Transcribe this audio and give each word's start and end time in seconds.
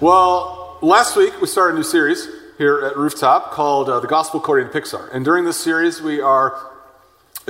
Well, 0.00 0.78
last 0.80 1.14
week 1.14 1.42
we 1.42 1.46
started 1.46 1.74
a 1.74 1.76
new 1.76 1.82
series 1.82 2.26
here 2.56 2.80
at 2.86 2.96
Rooftop 2.96 3.50
called 3.50 3.90
uh, 3.90 4.00
The 4.00 4.06
Gospel 4.06 4.40
According 4.40 4.70
to 4.70 4.80
Pixar. 4.80 5.14
And 5.14 5.26
during 5.26 5.44
this 5.44 5.58
series, 5.58 6.00
we 6.00 6.22
are 6.22 6.58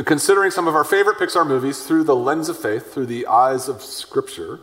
considering 0.04 0.50
some 0.50 0.66
of 0.66 0.74
our 0.74 0.82
favorite 0.82 1.18
Pixar 1.18 1.46
movies 1.46 1.86
through 1.86 2.02
the 2.02 2.16
lens 2.16 2.48
of 2.48 2.58
faith, 2.58 2.92
through 2.92 3.06
the 3.06 3.28
eyes 3.28 3.68
of 3.68 3.82
Scripture. 3.82 4.58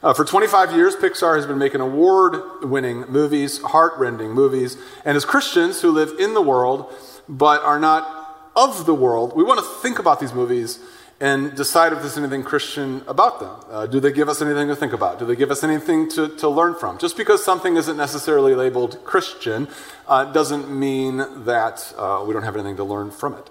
Uh, 0.00 0.14
for 0.14 0.24
25 0.24 0.76
years, 0.76 0.94
Pixar 0.94 1.34
has 1.34 1.44
been 1.44 1.58
making 1.58 1.80
award 1.80 2.70
winning 2.70 3.00
movies, 3.08 3.60
heart 3.62 3.94
rending 3.98 4.30
movies. 4.30 4.76
And 5.04 5.16
as 5.16 5.24
Christians 5.24 5.80
who 5.80 5.90
live 5.90 6.12
in 6.20 6.34
the 6.34 6.42
world 6.42 6.94
but 7.28 7.62
are 7.62 7.80
not 7.80 8.52
of 8.54 8.86
the 8.86 8.94
world, 8.94 9.34
we 9.34 9.42
want 9.42 9.58
to 9.58 9.66
think 9.82 9.98
about 9.98 10.20
these 10.20 10.32
movies 10.32 10.78
and 11.24 11.56
decide 11.56 11.90
if 11.94 12.00
there's 12.00 12.18
anything 12.18 12.42
Christian 12.42 13.02
about 13.06 13.40
them. 13.40 13.56
Uh, 13.70 13.86
do 13.86 13.98
they 13.98 14.12
give 14.12 14.28
us 14.28 14.42
anything 14.42 14.68
to 14.68 14.76
think 14.76 14.92
about? 14.92 15.18
Do 15.18 15.24
they 15.24 15.36
give 15.36 15.50
us 15.50 15.64
anything 15.64 16.06
to, 16.10 16.28
to 16.36 16.50
learn 16.50 16.74
from? 16.74 16.98
Just 16.98 17.16
because 17.16 17.42
something 17.42 17.76
isn't 17.76 17.96
necessarily 17.96 18.54
labeled 18.54 19.02
Christian 19.04 19.66
uh, 20.06 20.26
doesn't 20.32 20.70
mean 20.70 21.16
that 21.46 21.94
uh, 21.96 22.22
we 22.26 22.34
don't 22.34 22.42
have 22.42 22.56
anything 22.56 22.76
to 22.76 22.84
learn 22.84 23.10
from 23.10 23.32
it. 23.32 23.48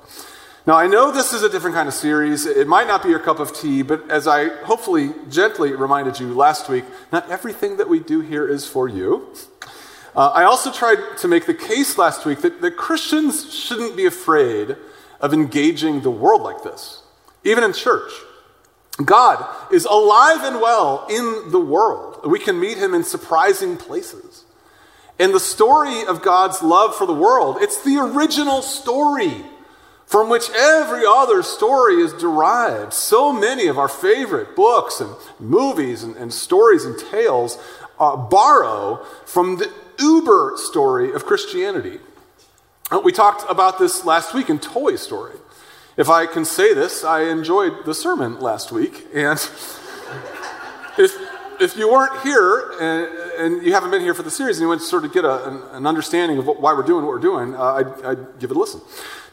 Now, 0.68 0.76
I 0.76 0.86
know 0.86 1.12
this 1.12 1.34
is 1.34 1.42
a 1.42 1.50
different 1.50 1.76
kind 1.76 1.88
of 1.88 1.96
series. 1.96 2.46
It 2.46 2.68
might 2.68 2.86
not 2.86 3.02
be 3.02 3.10
your 3.10 3.20
cup 3.20 3.40
of 3.40 3.56
tea, 3.60 3.82
but 3.82 4.08
as 4.08 4.28
I 4.28 4.50
hopefully 4.66 5.10
gently 5.32 5.74
reminded 5.74 6.20
you 6.20 6.32
last 6.36 6.70
week, 6.70 6.86
not 7.12 7.28
everything 7.32 7.78
that 7.78 7.90
we 7.90 8.00
do 8.00 8.22
here 8.22 8.48
is 8.48 8.68
for 8.68 8.88
you. 8.88 9.34
Uh, 10.16 10.30
I 10.30 10.44
also 10.44 10.72
tried 10.72 11.18
to 11.18 11.28
make 11.28 11.48
the 11.48 11.56
case 11.56 11.98
last 11.98 12.24
week 12.24 12.42
that, 12.44 12.62
that 12.62 12.78
Christians 12.78 13.52
shouldn't 13.52 13.98
be 13.98 14.06
afraid 14.06 14.78
of 15.20 15.34
engaging 15.34 16.02
the 16.02 16.12
world 16.12 16.44
like 16.44 16.62
this, 16.64 17.03
even 17.44 17.64
in 17.64 17.74
church. 17.74 18.12
God 19.04 19.46
is 19.72 19.86
alive 19.86 20.44
and 20.44 20.62
well 20.62 21.06
in 21.10 21.52
the 21.52 21.60
world. 21.60 22.22
We 22.26 22.40
can 22.40 22.60
meet 22.60 22.78
him 22.78 22.94
in 22.94 23.04
surprising 23.04 23.78
places. 23.78 24.46
And 25.20 25.34
the 25.34 25.40
story 25.40 26.06
of 26.06 26.22
God's 26.22 26.62
love 26.62 26.96
for 26.96 27.08
the 27.08 27.14
world, 27.14 27.58
it's 27.60 27.84
the 27.84 27.98
original 27.98 28.62
story 28.62 29.44
from 30.06 30.30
which 30.30 30.50
every 30.52 31.04
other 31.08 31.42
story 31.42 31.96
is 31.96 32.14
derived. 32.14 32.94
So 32.94 33.32
many 33.34 33.68
of 33.68 33.80
our 33.80 33.88
favorite 33.88 34.56
books 34.56 35.00
and 35.00 35.16
movies 35.40 36.04
and, 36.04 36.16
and 36.16 36.32
stories 36.32 36.86
and 36.86 36.98
tales 37.12 37.58
uh, 38.00 38.16
borrow 38.16 39.04
from 39.26 39.58
the 39.58 39.72
uber 40.00 40.54
story 40.58 41.14
of 41.14 41.26
Christianity. 41.26 42.00
Uh, 42.92 43.02
we 43.04 43.12
talked 43.12 43.50
about 43.50 43.80
this 43.80 44.06
last 44.06 44.34
week 44.34 44.50
in 44.50 44.60
Toy 44.60 44.98
Story. 44.98 45.36
If 45.96 46.10
I 46.10 46.26
can 46.26 46.44
say 46.44 46.74
this, 46.74 47.04
I 47.04 47.26
enjoyed 47.26 47.86
the 47.86 47.94
sermon 47.94 48.40
last 48.40 48.72
week. 48.72 49.06
And 49.14 49.38
if, 50.98 51.16
if 51.62 51.78
you 51.78 51.92
weren't 51.92 52.20
here 52.22 52.74
and, 52.82 53.54
and, 53.56 53.66
you 53.66 53.74
haven't 53.74 53.92
been 53.92 54.02
here 54.02 54.16
for 54.16 54.24
the 54.24 54.32
series 54.32 54.58
and 54.58 54.64
you 54.64 54.70
want 54.70 54.82
to 54.82 54.88
sort 54.88 55.06
of 55.06 55.14
get 55.14 55.24
a, 55.24 55.48
an, 55.48 55.62
an, 55.72 55.86
understanding 55.86 56.40
of 56.40 56.48
what, 56.48 56.60
why 56.60 56.74
we're 56.74 56.82
doing 56.82 57.06
what 57.06 57.12
we're 57.12 57.20
doing, 57.20 57.56
uh, 57.56 57.74
I'd, 57.74 58.06
I'd, 58.06 58.40
give 58.40 58.50
it 58.50 58.58
a 58.58 58.60
listen. 58.60 58.82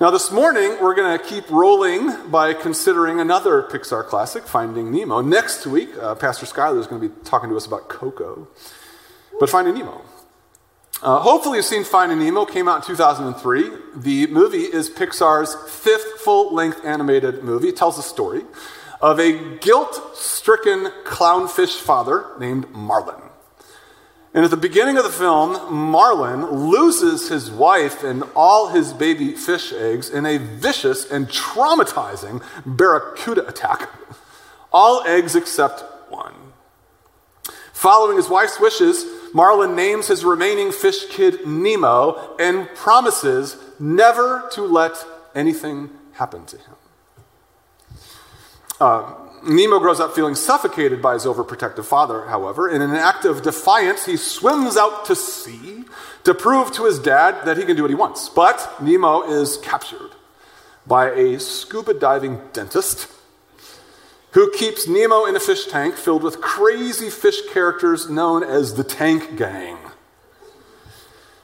Now, 0.03 0.11
this 0.11 0.31
morning, 0.31 0.77
we're 0.83 0.95
going 0.95 1.19
to 1.19 1.25
keep 1.25 1.51
rolling 1.51 2.31
by 2.31 2.53
considering 2.53 3.21
another 3.21 3.63
Pixar 3.63 4.05
classic, 4.05 4.47
Finding 4.47 4.93
Nemo. 4.93 5.23
Next 5.23 5.67
week, 5.67 5.97
uh, 5.99 6.15
Pastor 6.15 6.45
Skyler 6.45 6.79
is 6.79 6.87
going 6.87 7.01
to 7.01 7.09
be 7.09 7.15
talking 7.25 7.49
to 7.49 7.57
us 7.57 7.65
about 7.65 7.89
Coco. 7.89 8.49
But 9.39 9.49
Finding 9.49 9.75
Nemo. 9.75 10.03
Uh, 11.03 11.19
hopefully, 11.19 11.57
you've 11.57 11.65
seen 11.65 11.83
Finding 11.83 12.19
Nemo. 12.19 12.45
Came 12.45 12.69
out 12.69 12.77
in 12.77 12.95
2003. 12.95 13.71
The 13.97 14.27
movie 14.27 14.65
is 14.65 14.91
Pixar's 14.91 15.57
fifth 15.71 16.21
full-length 16.21 16.85
animated 16.85 17.43
movie. 17.43 17.69
It 17.69 17.77
tells 17.77 17.97
the 17.97 18.03
story 18.03 18.43
of 19.01 19.19
a 19.19 19.57
guilt-stricken 19.57 20.93
clownfish 21.05 21.81
father 21.81 22.27
named 22.39 22.71
Marlin. 22.73 23.23
And 24.35 24.45
at 24.45 24.51
the 24.51 24.59
beginning 24.59 24.99
of 24.99 25.05
the 25.05 25.11
film, 25.11 25.73
Marlin 25.73 26.45
loses 26.69 27.31
his 27.31 27.51
wife 27.51 28.05
and 28.05 28.23
all 28.37 28.69
his 28.69 28.93
baby 28.93 29.33
fish 29.33 29.73
eggs 29.73 30.11
in 30.11 30.27
a 30.27 30.37
vicious 30.37 31.11
and 31.11 31.29
traumatizing 31.29 32.43
barracuda 32.67 33.49
attack. 33.49 33.89
All 34.71 35.03
eggs 35.07 35.35
except 35.35 35.83
one. 36.11 36.35
Following 37.73 38.19
his 38.19 38.29
wife's 38.29 38.61
wishes, 38.61 39.07
Marlin 39.33 39.77
names 39.77 40.09
his 40.09 40.25
remaining 40.25 40.73
fish 40.73 41.07
kid 41.07 41.47
Nemo 41.47 42.37
and 42.39 42.69
promises 42.75 43.57
never 43.79 44.49
to 44.53 44.63
let 44.63 45.05
anything 45.35 45.91
happen 46.13 46.45
to 46.47 46.57
him. 46.57 46.75
Uh, 48.81 49.15
Nemo 49.43 49.79
grows 49.79 50.01
up 50.01 50.15
feeling 50.15 50.35
suffocated 50.35 51.01
by 51.01 51.15
his 51.15 51.25
overprotective 51.25 51.85
father, 51.85 52.27
however. 52.27 52.69
In 52.69 52.83
an 52.83 52.93
act 52.93 53.25
of 53.25 53.43
defiance, 53.43 54.05
he 54.05 54.17
swims 54.17 54.77
out 54.77 55.05
to 55.07 55.15
sea 55.15 55.85
to 56.25 56.35
prove 56.35 56.73
to 56.73 56.85
his 56.85 56.99
dad 56.99 57.47
that 57.47 57.57
he 57.57 57.65
can 57.65 57.77
do 57.77 57.83
what 57.83 57.91
he 57.91 57.95
wants. 57.95 58.29
But 58.29 58.83
Nemo 58.83 59.23
is 59.23 59.57
captured 59.59 60.11
by 60.87 61.11
a 61.11 61.39
scuba 61.39 61.95
diving 61.95 62.41
dentist 62.53 63.09
who 64.33 64.51
keeps 64.53 64.87
Nemo 64.87 65.25
in 65.25 65.37
a 65.37 65.41
fish 65.41 65.67
tank 65.67 65.95
filled 65.95 66.23
with 66.23 66.41
crazy 66.41 67.11
fish 67.11 67.41
characters 67.53 68.09
known 68.09 68.43
as 68.45 68.75
the 68.75 68.85
Tank 68.85 69.37
Gang. 69.37 69.79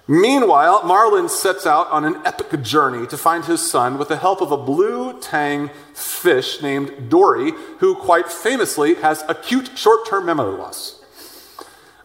Meanwhile, 0.09 0.85
Marlin 0.85 1.29
sets 1.29 1.67
out 1.67 1.91
on 1.91 2.05
an 2.05 2.25
epic 2.25 2.63
journey 2.63 3.09
to 3.09 3.17
find 3.17 3.45
his 3.45 3.69
son 3.69 3.99
with 3.99 4.09
the 4.09 4.17
help 4.17 4.41
of 4.41 4.53
a 4.53 4.57
blue 4.57 5.19
tang 5.21 5.71
fish 5.95 6.63
named 6.63 7.09
Dory, 7.09 7.53
who 7.81 7.97
quite 7.97 8.31
famously 8.31 8.95
has 8.97 9.25
acute 9.29 9.77
short 9.77 10.09
term 10.09 10.27
memory 10.27 10.57
loss. 10.57 11.03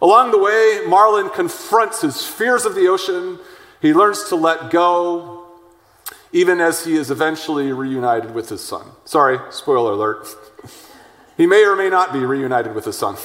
Along 0.00 0.32
the 0.32 0.38
way, 0.38 0.80
Marlin 0.88 1.30
confronts 1.30 2.00
his 2.00 2.26
fears 2.26 2.64
of 2.64 2.74
the 2.74 2.88
ocean. 2.88 3.38
He 3.80 3.94
learns 3.94 4.24
to 4.30 4.36
let 4.36 4.70
go, 4.70 5.46
even 6.32 6.60
as 6.60 6.84
he 6.84 6.96
is 6.96 7.08
eventually 7.08 7.70
reunited 7.70 8.34
with 8.34 8.48
his 8.48 8.62
son. 8.62 8.84
Sorry, 9.04 9.38
spoiler 9.50 9.92
alert. 9.92 10.26
He 11.36 11.46
may 11.46 11.64
or 11.64 11.76
may 11.76 11.88
not 11.88 12.12
be 12.12 12.20
reunited 12.20 12.74
with 12.74 12.84
his 12.84 12.98
son. 12.98 13.16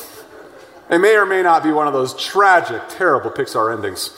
It 0.90 1.00
may 1.00 1.16
or 1.16 1.26
may 1.26 1.42
not 1.42 1.64
be 1.64 1.72
one 1.72 1.88
of 1.88 1.94
those 1.94 2.14
tragic, 2.14 2.82
terrible 2.90 3.30
Pixar 3.30 3.74
endings. 3.74 4.12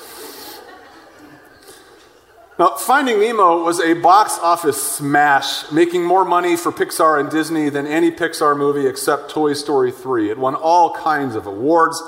Now, 2.59 2.75
Finding 2.75 3.19
Nemo 3.19 3.63
was 3.63 3.79
a 3.79 3.93
box 3.93 4.37
office 4.39 4.81
smash, 4.81 5.71
making 5.71 6.03
more 6.03 6.25
money 6.25 6.57
for 6.57 6.73
Pixar 6.73 7.19
and 7.19 7.29
Disney 7.29 7.69
than 7.69 7.87
any 7.87 8.11
Pixar 8.11 8.55
movie 8.57 8.85
except 8.85 9.31
Toy 9.31 9.53
Story 9.53 9.91
3. 9.91 10.29
It 10.29 10.37
won 10.37 10.55
all 10.55 10.93
kinds 10.93 11.35
of 11.35 11.47
awards. 11.47 12.03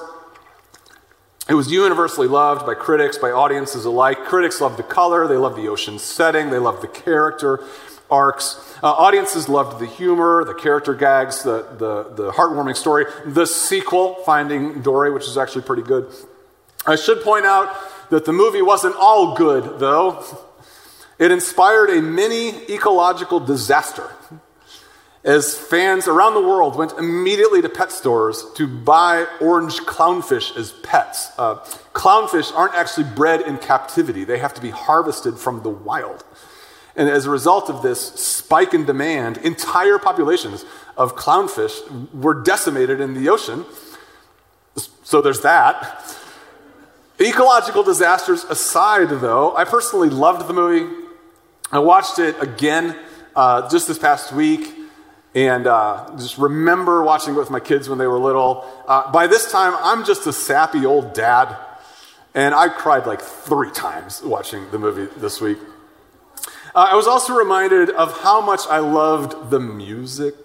It 1.47 1.53
was 1.53 1.71
universally 1.71 2.27
loved 2.27 2.65
by 2.65 2.73
critics, 2.73 3.17
by 3.17 3.31
audiences 3.31 3.85
alike. 3.85 4.25
Critics 4.25 4.59
loved 4.59 4.77
the 4.77 4.83
color, 4.83 5.25
they 5.25 5.37
loved 5.37 5.55
the 5.55 5.69
ocean 5.69 5.97
setting, 5.97 6.49
they 6.49 6.59
loved 6.59 6.83
the 6.83 6.87
character 6.87 7.63
arcs. 8.11 8.77
Uh, 8.83 8.91
audiences 8.91 9.49
loved 9.49 9.79
the 9.79 9.87
humor, 9.87 10.43
the 10.43 10.53
character 10.53 10.93
gags, 10.93 11.43
the, 11.43 11.65
the, 11.77 12.13
the 12.15 12.31
heartwarming 12.31 12.75
story. 12.75 13.05
The 13.25 13.45
sequel, 13.45 14.15
Finding 14.25 14.81
Dory, 14.81 15.11
which 15.11 15.27
is 15.27 15.37
actually 15.37 15.63
pretty 15.63 15.83
good. 15.83 16.13
I 16.85 16.95
should 16.95 17.21
point 17.21 17.45
out 17.45 17.75
that 18.09 18.25
the 18.25 18.33
movie 18.33 18.61
wasn't 18.61 18.95
all 18.95 19.35
good, 19.35 19.79
though. 19.79 20.23
It 21.17 21.31
inspired 21.31 21.89
a 21.89 22.01
mini 22.01 22.49
ecological 22.69 23.39
disaster 23.39 24.09
as 25.23 25.57
fans 25.57 26.07
around 26.07 26.33
the 26.33 26.41
world 26.41 26.75
went 26.75 26.93
immediately 26.93 27.61
to 27.61 27.69
pet 27.69 27.91
stores 27.91 28.43
to 28.55 28.67
buy 28.67 29.27
orange 29.39 29.79
clownfish 29.81 30.55
as 30.57 30.71
pets. 30.83 31.31
Uh, 31.37 31.55
clownfish 31.93 32.51
aren't 32.55 32.73
actually 32.73 33.03
bred 33.03 33.41
in 33.41 33.57
captivity, 33.57 34.23
they 34.23 34.39
have 34.39 34.53
to 34.53 34.61
be 34.61 34.71
harvested 34.71 35.37
from 35.37 35.61
the 35.61 35.69
wild. 35.69 36.23
And 36.95 37.09
as 37.09 37.25
a 37.25 37.29
result 37.29 37.69
of 37.69 37.81
this 37.81 38.01
spike 38.01 38.73
in 38.73 38.85
demand, 38.85 39.37
entire 39.37 39.97
populations 39.97 40.65
of 40.97 41.15
clownfish 41.15 42.11
were 42.13 42.33
decimated 42.33 42.99
in 42.99 43.13
the 43.13 43.29
ocean. 43.29 43.65
So 45.03 45.21
there's 45.21 45.41
that. 45.41 46.15
Ecological 47.19 47.83
disasters 47.83 48.43
aside, 48.45 49.09
though, 49.09 49.55
I 49.55 49.63
personally 49.63 50.09
loved 50.09 50.47
the 50.47 50.53
movie. 50.53 50.91
I 51.71 51.79
watched 51.79 52.19
it 52.19 52.41
again 52.41 52.97
uh, 53.35 53.69
just 53.69 53.87
this 53.87 53.97
past 53.97 54.33
week 54.33 54.73
and 55.33 55.65
uh, 55.65 56.09
just 56.17 56.37
remember 56.37 57.03
watching 57.03 57.35
it 57.35 57.37
with 57.37 57.49
my 57.49 57.59
kids 57.59 57.87
when 57.87 57.97
they 57.97 58.07
were 58.07 58.19
little. 58.19 58.65
Uh, 58.87 59.11
by 59.11 59.27
this 59.27 59.51
time, 59.51 59.73
I'm 59.79 60.03
just 60.03 60.27
a 60.27 60.33
sappy 60.33 60.85
old 60.85 61.13
dad, 61.13 61.55
and 62.33 62.53
I 62.53 62.67
cried 62.67 63.05
like 63.05 63.21
three 63.21 63.71
times 63.71 64.21
watching 64.21 64.69
the 64.71 64.79
movie 64.79 65.07
this 65.17 65.39
week. 65.39 65.57
Uh, 66.73 66.87
I 66.91 66.95
was 66.95 67.07
also 67.07 67.33
reminded 67.33 67.89
of 67.89 68.21
how 68.21 68.39
much 68.41 68.61
I 68.69 68.79
loved 68.79 69.49
the 69.49 69.59
music. 69.59 70.35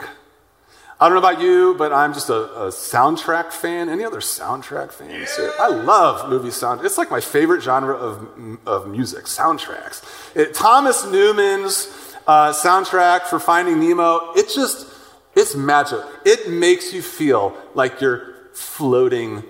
I 0.99 1.08
don't 1.08 1.14
know 1.14 1.28
about 1.28 1.43
you, 1.43 1.75
but 1.76 1.93
I'm 1.93 2.14
just 2.14 2.31
a, 2.31 2.64
a 2.64 2.69
soundtrack 2.69 3.52
fan. 3.52 3.88
Any 3.88 4.02
other 4.02 4.20
soundtrack 4.20 4.93
fans 4.93 5.37
here? 5.37 5.52
I 5.61 5.69
love 5.69 6.28
movie 6.31 6.50
sound. 6.50 6.84
It's 6.84 6.96
like 6.96 7.11
my 7.11 7.20
favorite 7.20 7.62
genre 7.62 7.94
of, 7.94 8.58
of 8.67 8.88
music, 8.88 9.25
soundtracks. 9.26 10.02
It, 10.34 10.55
Thomas 10.55 11.05
Newman's 11.05 12.14
uh, 12.26 12.52
soundtrack 12.52 13.22
for 13.22 13.38
Finding 13.38 13.79
Nemo, 13.79 14.32
it 14.34 14.50
just, 14.52 14.88
it's 15.34 15.55
magic. 15.55 16.00
It 16.25 16.50
makes 16.50 16.93
you 16.93 17.02
feel 17.02 17.56
like 17.75 18.00
you're 18.00 18.34
floating 18.52 19.44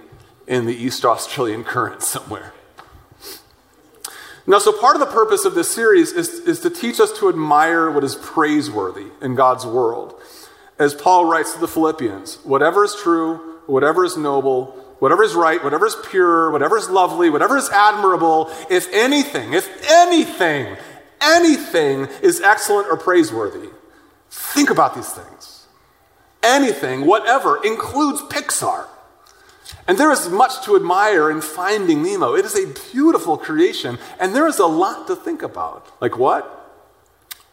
in 0.47 0.67
the 0.67 0.75
East 0.75 1.05
Australian 1.05 1.65
current 1.65 2.03
somewhere. 2.03 2.53
Now, 4.47 4.59
so 4.59 4.73
part 4.73 4.95
of 4.95 5.01
the 5.01 5.07
purpose 5.07 5.45
of 5.45 5.55
this 5.55 5.69
series 5.69 6.13
is, 6.13 6.29
is 6.41 6.61
to 6.61 6.71
teach 6.71 7.01
us 7.01 7.11
to 7.19 7.29
admire 7.29 7.91
what 7.91 8.05
is 8.05 8.15
praiseworthy 8.15 9.07
in 9.21 9.35
God's 9.35 9.67
world. 9.67 10.15
As 10.79 10.95
Paul 10.95 11.25
writes 11.25 11.55
to 11.55 11.61
the 11.61 11.67
Philippians, 11.67 12.37
whatever 12.45 12.85
is 12.85 12.95
true, 12.95 13.59
whatever 13.67 14.05
is 14.05 14.17
noble, 14.17 14.67
whatever 15.01 15.25
is 15.25 15.35
right, 15.35 15.63
whatever 15.65 15.87
is 15.87 15.97
pure, 16.09 16.51
whatever 16.53 16.79
is 16.79 16.89
lovely, 16.89 17.29
whatever 17.29 17.57
is 17.57 17.69
admirable, 17.71 18.51
if 18.71 18.93
anything, 18.93 19.53
if 19.53 19.69
anything, 19.91 20.77
anything 21.21 22.07
is 22.23 22.41
excellent 22.41 22.87
or 22.89 22.97
praiseworthy, 22.97 23.69
think 24.31 24.71
about 24.71 24.95
these 24.95 25.11
things. 25.11 25.67
Anything, 26.43 27.05
whatever, 27.05 27.61
includes 27.65 28.21
Pixar. 28.23 28.87
And 29.89 29.99
there 29.99 30.11
is 30.11 30.29
much 30.29 30.65
to 30.65 30.75
admire 30.75 31.31
in 31.31 31.41
finding 31.41 32.03
Nemo. 32.03 32.35
It 32.35 32.45
is 32.45 32.57
a 32.57 32.67
beautiful 32.93 33.39
creation, 33.39 33.99
and 34.19 34.35
there 34.35 34.49
is 34.49 34.59
a 34.59 34.67
lot 34.67 35.07
to 35.07 35.15
think 35.15 35.43
about. 35.43 35.87
Like 36.01 36.19
what? 36.19 36.53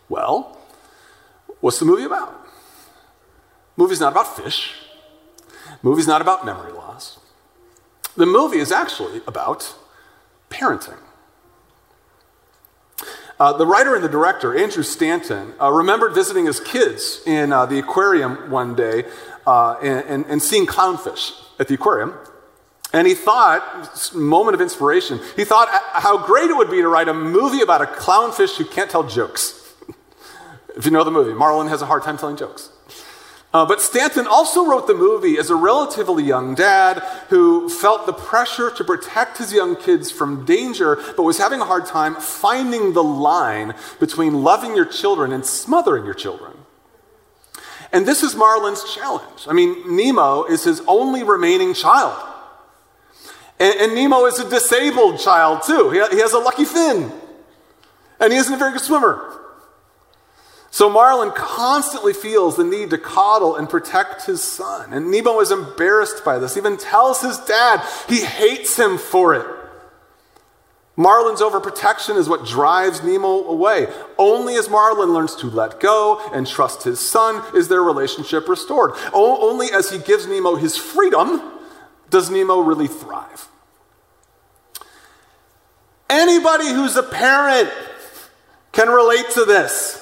Well, 0.10 0.58
what's 1.60 1.80
the 1.80 1.86
movie 1.86 2.04
about? 2.04 2.40
Movie's 3.78 4.00
not 4.00 4.14
about 4.14 4.36
fish. 4.36 4.74
Movie's 5.82 6.08
not 6.08 6.22
about 6.22 6.46
memory 6.46 6.72
loss. 6.72 7.20
The 8.16 8.26
movie 8.26 8.60
is 8.60 8.72
actually 8.72 9.22
about 9.28 9.76
parenting. 10.50 11.00
Uh, 13.40 13.54
the 13.54 13.66
writer 13.66 13.96
and 13.96 14.04
the 14.04 14.10
director, 14.10 14.56
Andrew 14.56 14.84
Stanton, 14.84 15.54
uh, 15.60 15.72
remembered 15.72 16.14
visiting 16.14 16.46
his 16.46 16.60
kids 16.60 17.22
in 17.26 17.52
uh, 17.52 17.66
the 17.66 17.80
aquarium 17.80 18.52
one 18.52 18.76
day 18.76 19.06
uh, 19.48 19.74
and, 19.82 20.06
and, 20.06 20.26
and 20.28 20.42
seeing 20.42 20.68
clownfish 20.68 21.34
at 21.64 21.70
the 21.70 21.76
aquarium. 21.76 22.14
And 22.94 23.08
he 23.08 23.16
thought, 23.16 24.14
moment 24.14 24.54
of 24.54 24.62
inspiration, 24.62 25.20
he 25.36 25.46
thought 25.46 25.68
how 25.94 26.24
great 26.28 26.50
it 26.52 26.56
would 26.56 26.70
be 26.70 26.82
to 26.82 26.88
write 26.88 27.08
a 27.08 27.14
movie 27.14 27.62
about 27.62 27.82
a 27.82 27.86
clownfish 27.86 28.58
who 28.58 28.66
can't 28.66 28.92
tell 28.92 29.04
jokes. 29.04 29.74
if 30.78 30.86
you 30.86 30.92
know 30.92 31.04
the 31.04 31.10
movie, 31.10 31.34
Marlin 31.34 31.68
has 31.70 31.82
a 31.82 31.88
hard 31.88 32.04
time 32.04 32.18
telling 32.18 32.38
jokes. 32.38 32.70
Uh, 33.52 33.66
but 33.66 33.82
Stanton 33.82 34.28
also 34.28 34.66
wrote 34.66 34.88
the 34.88 34.96
movie 34.96 35.38
as 35.38 35.50
a 35.50 35.56
relatively 35.56 36.24
young 36.24 36.56
dad 36.56 37.00
who 37.30 37.70
felt 37.70 38.06
the 38.06 38.14
pressure 38.14 38.70
to 38.72 38.84
protect 38.84 39.38
his 39.38 39.54
young 39.54 39.76
kids 39.76 40.12
from 40.12 40.44
danger, 40.44 40.96
but 41.16 41.24
was 41.24 41.38
having 41.38 41.62
a 41.62 41.66
hard 41.66 41.86
time 41.86 42.16
finding 42.16 42.94
the 42.94 43.04
line 43.04 43.76
between 44.00 44.44
loving 44.44 44.76
your 44.76 44.86
children 44.86 45.32
and 45.32 45.46
smothering 45.46 46.04
your 46.04 46.16
children. 46.16 46.53
And 47.94 48.08
this 48.08 48.24
is 48.24 48.36
Marlin's 48.36 48.84
challenge. 48.96 49.48
I 49.48 49.54
mean, 49.54 49.96
Nemo 49.96 50.46
is 50.46 50.64
his 50.64 50.82
only 50.88 51.24
remaining 51.24 51.76
child. 51.76 52.18
And, 53.60 53.80
and 53.80 53.96
Nemo 53.96 54.26
is 54.26 54.40
a 54.40 54.50
disabled 54.50 55.20
child, 55.20 55.62
too. 55.62 55.92
He, 55.92 56.00
he 56.16 56.20
has 56.22 56.34
a 56.34 56.40
lucky 56.40 56.66
fin, 56.66 57.12
and 58.20 58.34
he 58.34 58.40
isn't 58.40 58.54
a 58.54 58.58
very 58.58 58.72
good 58.72 58.82
swimmer. 58.82 59.30
So 60.72 60.90
Marlin 60.90 61.32
constantly 61.36 62.14
feels 62.14 62.58
the 62.58 62.64
need 62.64 62.90
to 62.90 62.98
coddle 62.98 63.56
and 63.56 63.70
protect 63.70 64.26
his 64.26 64.42
son. 64.42 64.92
And 64.92 65.12
Nemo 65.12 65.40
is 65.40 65.52
embarrassed 65.52 66.26
by 66.26 66.40
this, 66.40 66.58
even 66.58 66.78
tells 66.78 67.22
his 67.22 67.38
dad 67.38 67.88
he 68.10 68.26
hates 68.26 68.76
him 68.76 68.98
for 68.98 69.36
it. 69.36 69.46
Marlin's 70.96 71.42
overprotection 71.42 72.18
is 72.18 72.30
what 72.30 72.46
drives 72.46 73.04
Nemo 73.04 73.46
away. 73.46 73.88
Only 74.18 74.56
as 74.56 74.70
Marlin 74.70 75.12
learns 75.12 75.36
to 75.38 75.48
let 75.48 75.80
go 75.80 76.22
and 76.32 76.46
trust 76.46 76.84
his 76.84 77.00
son 77.00 77.44
is 77.56 77.68
their 77.68 77.82
relationship 77.82 78.48
restored. 78.48 78.92
O- 79.12 79.50
only 79.50 79.72
as 79.72 79.90
he 79.90 79.98
gives 79.98 80.28
Nemo 80.28 80.56
his 80.56 80.78
freedom 80.78 81.42
does 82.12 82.30
Nemo 82.30 82.60
really 82.60 82.88
thrive. 82.88 83.48
Anybody 86.10 86.68
who's 86.68 86.96
a 86.96 87.02
parent 87.02 87.72
can 88.72 88.88
relate 88.88 89.32
to 89.32 89.46
this. 89.46 90.00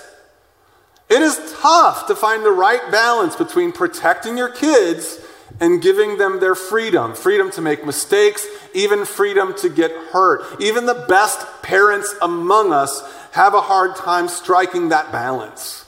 It 1.09 1.21
is 1.21 1.55
tough 1.61 2.07
to 2.07 2.15
find 2.15 2.43
the 2.43 2.51
right 2.51 2.91
balance 2.91 3.38
between 3.38 3.71
protecting 3.71 4.38
your 4.38 4.49
kids 4.49 5.20
and 5.62 5.81
giving 5.81 6.18
them 6.18 6.40
their 6.40 6.56
freedom 6.56 7.13
freedom 7.13 7.52
to 7.52 7.62
make 7.62 7.86
mistakes, 7.86 8.46
even 8.74 9.06
freedom 9.06 9.54
to 9.60 9.69
get 9.69 9.92
hurt. 10.12 10.60
Even 10.60 10.88
the 10.88 11.06
best 11.08 11.46
parents 11.62 12.13
among 12.22 12.74
us 12.74 13.02
have 13.31 13.54
a 13.54 13.62
hard 13.62 13.96
time 13.96 14.28
striking 14.28 14.90
that 14.90 15.12
balance. 15.12 15.86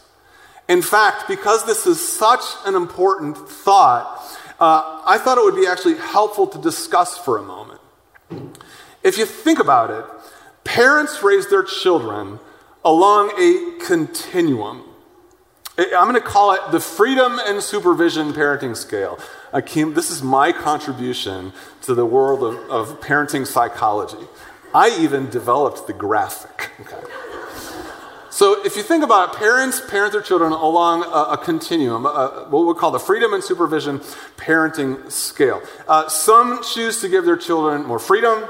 In 0.70 0.82
fact, 0.82 1.28
because 1.28 1.66
this 1.66 1.86
is 1.86 2.00
such 2.00 2.44
an 2.66 2.76
important 2.76 3.38
thought, 3.38 4.22
uh, 4.60 5.02
I 5.06 5.18
thought 5.18 5.38
it 5.38 5.44
would 5.44 5.60
be 5.60 5.68
actually 5.68 5.98
helpful 5.98 6.48
to 6.48 6.62
discuss 6.62 7.18
for 7.18 7.38
a 7.38 7.44
moment. 7.44 7.82
If 9.04 9.18
you 9.18 9.26
think 9.26 9.60
about 9.60 9.90
it, 9.90 10.06
parents 10.64 11.22
raise 11.22 11.50
their 11.50 11.64
children 11.64 12.40
along 12.86 13.32
a 13.38 13.84
continuum. 13.86 14.84
I'm 15.78 16.08
going 16.08 16.14
to 16.14 16.22
call 16.22 16.54
it 16.54 16.62
the 16.72 16.80
freedom 16.80 17.40
and 17.44 17.62
supervision 17.62 18.32
parenting 18.32 18.78
scale. 18.78 19.18
Came, 19.66 19.94
this 19.94 20.12
is 20.12 20.22
my 20.22 20.52
contribution 20.52 21.52
to 21.82 21.96
the 21.96 22.06
world 22.06 22.44
of, 22.44 22.70
of, 22.70 23.02
parenting 23.02 23.46
psychology. 23.46 24.28
I 24.74 24.96
even 25.00 25.30
developed 25.30 25.88
the 25.88 25.94
graphic. 25.94 26.72
Okay. 26.82 27.02
So, 28.30 28.66
if 28.66 28.76
you 28.76 28.82
think 28.82 29.04
about 29.04 29.34
it, 29.34 29.40
parents 29.40 29.80
parent 29.80 30.12
their 30.12 30.22
children 30.22 30.54
along 30.54 31.04
a, 31.04 31.34
a 31.34 31.38
continuum, 31.38 32.08
a, 32.08 32.48
what 32.50 32.66
we 32.66 32.74
call 32.74 32.90
the 32.90 33.00
freedom 33.00 33.34
and 33.34 33.44
supervision 33.44 34.00
parenting 34.38 35.12
scale. 35.12 35.62
Uh, 35.88 36.08
some 36.08 36.64
choose 36.64 37.00
to 37.02 37.10
give 37.10 37.26
their 37.26 37.38
children 37.38 37.86
more 37.86 38.00
freedom, 38.00 38.48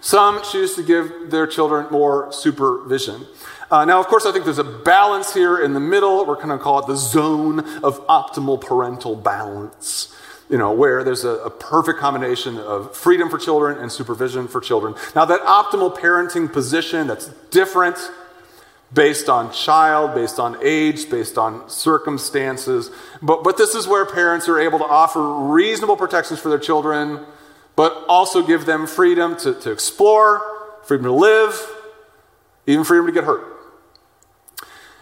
some 0.00 0.40
choose 0.44 0.76
to 0.76 0.84
give 0.84 1.30
their 1.30 1.46
children 1.46 1.88
more 1.90 2.32
supervision. 2.32 3.26
Uh, 3.70 3.84
now, 3.84 4.00
of 4.00 4.06
course, 4.06 4.24
I 4.24 4.32
think 4.32 4.46
there's 4.46 4.58
a 4.58 4.64
balance 4.64 5.34
here 5.34 5.58
in 5.62 5.74
the 5.74 5.80
middle. 5.80 6.24
We're 6.24 6.36
going 6.36 6.48
to 6.48 6.58
call 6.58 6.78
it 6.78 6.86
the 6.86 6.96
zone 6.96 7.60
of 7.84 8.06
optimal 8.06 8.60
parental 8.60 9.14
balance. 9.14 10.14
You 10.48 10.56
know, 10.56 10.72
where 10.72 11.04
there's 11.04 11.24
a, 11.24 11.30
a, 11.40 11.50
perfect 11.50 11.98
combination 11.98 12.56
of 12.56 12.96
freedom 12.96 13.28
for 13.28 13.36
children 13.36 13.76
and 13.76 13.92
supervision 13.92 14.48
for 14.48 14.62
children. 14.62 14.94
Now, 15.14 15.26
that 15.26 15.42
optimal 15.42 15.94
parenting 15.94 16.50
position 16.50 17.06
that's 17.06 17.28
different 17.50 17.98
based 18.94 19.28
on 19.28 19.52
child, 19.52 20.14
based 20.14 20.38
on 20.38 20.56
age, 20.62 21.10
based 21.10 21.36
on 21.36 21.68
circumstances. 21.68 22.90
But, 23.20 23.44
but 23.44 23.58
this 23.58 23.74
is 23.74 23.86
where 23.86 24.06
parents 24.06 24.48
are 24.48 24.58
able 24.58 24.78
to 24.78 24.86
offer 24.86 25.22
reasonable 25.50 25.98
protections 25.98 26.40
for 26.40 26.48
their 26.48 26.58
children, 26.58 27.26
but 27.76 28.06
also 28.08 28.42
give 28.42 28.64
them 28.64 28.86
freedom 28.86 29.36
to, 29.40 29.52
to 29.52 29.70
explore, 29.70 30.40
freedom 30.84 31.04
to 31.04 31.12
live, 31.12 31.70
even 32.66 32.84
freedom 32.84 33.04
to 33.04 33.12
get 33.12 33.24
hurt. 33.24 33.57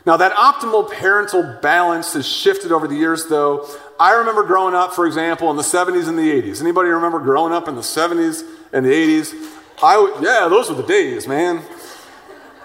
Now, 0.07 0.17
that 0.19 0.33
optimal 0.35 0.89
parental 0.89 1.59
balance 1.61 2.13
has 2.13 2.25
shifted 2.25 2.71
over 2.71 2.87
the 2.87 2.95
years, 2.95 3.27
though. 3.27 3.69
I 3.99 4.13
remember 4.13 4.45
growing 4.45 4.73
up, 4.73 4.95
for 4.95 5.05
example, 5.05 5.51
in 5.51 5.57
the 5.57 5.65
70s 5.65 6.09
and 6.09 6.17
the 6.17 6.31
80s. 6.31 6.61
Anybody 6.61 6.91
remember 6.91 7.19
growing 7.19 7.53
up 7.53 7.67
in 7.67 7.75
the 7.75 7.81
70s 7.81 8.45
and 8.73 8.87
the 8.87 8.91
80s? 8.91 9.35
I 9.83 9.99
would, 9.99 10.23
yeah, 10.23 10.47
those 10.49 10.69
were 10.69 10.77
the 10.77 10.87
days, 10.87 11.27
man. 11.27 11.61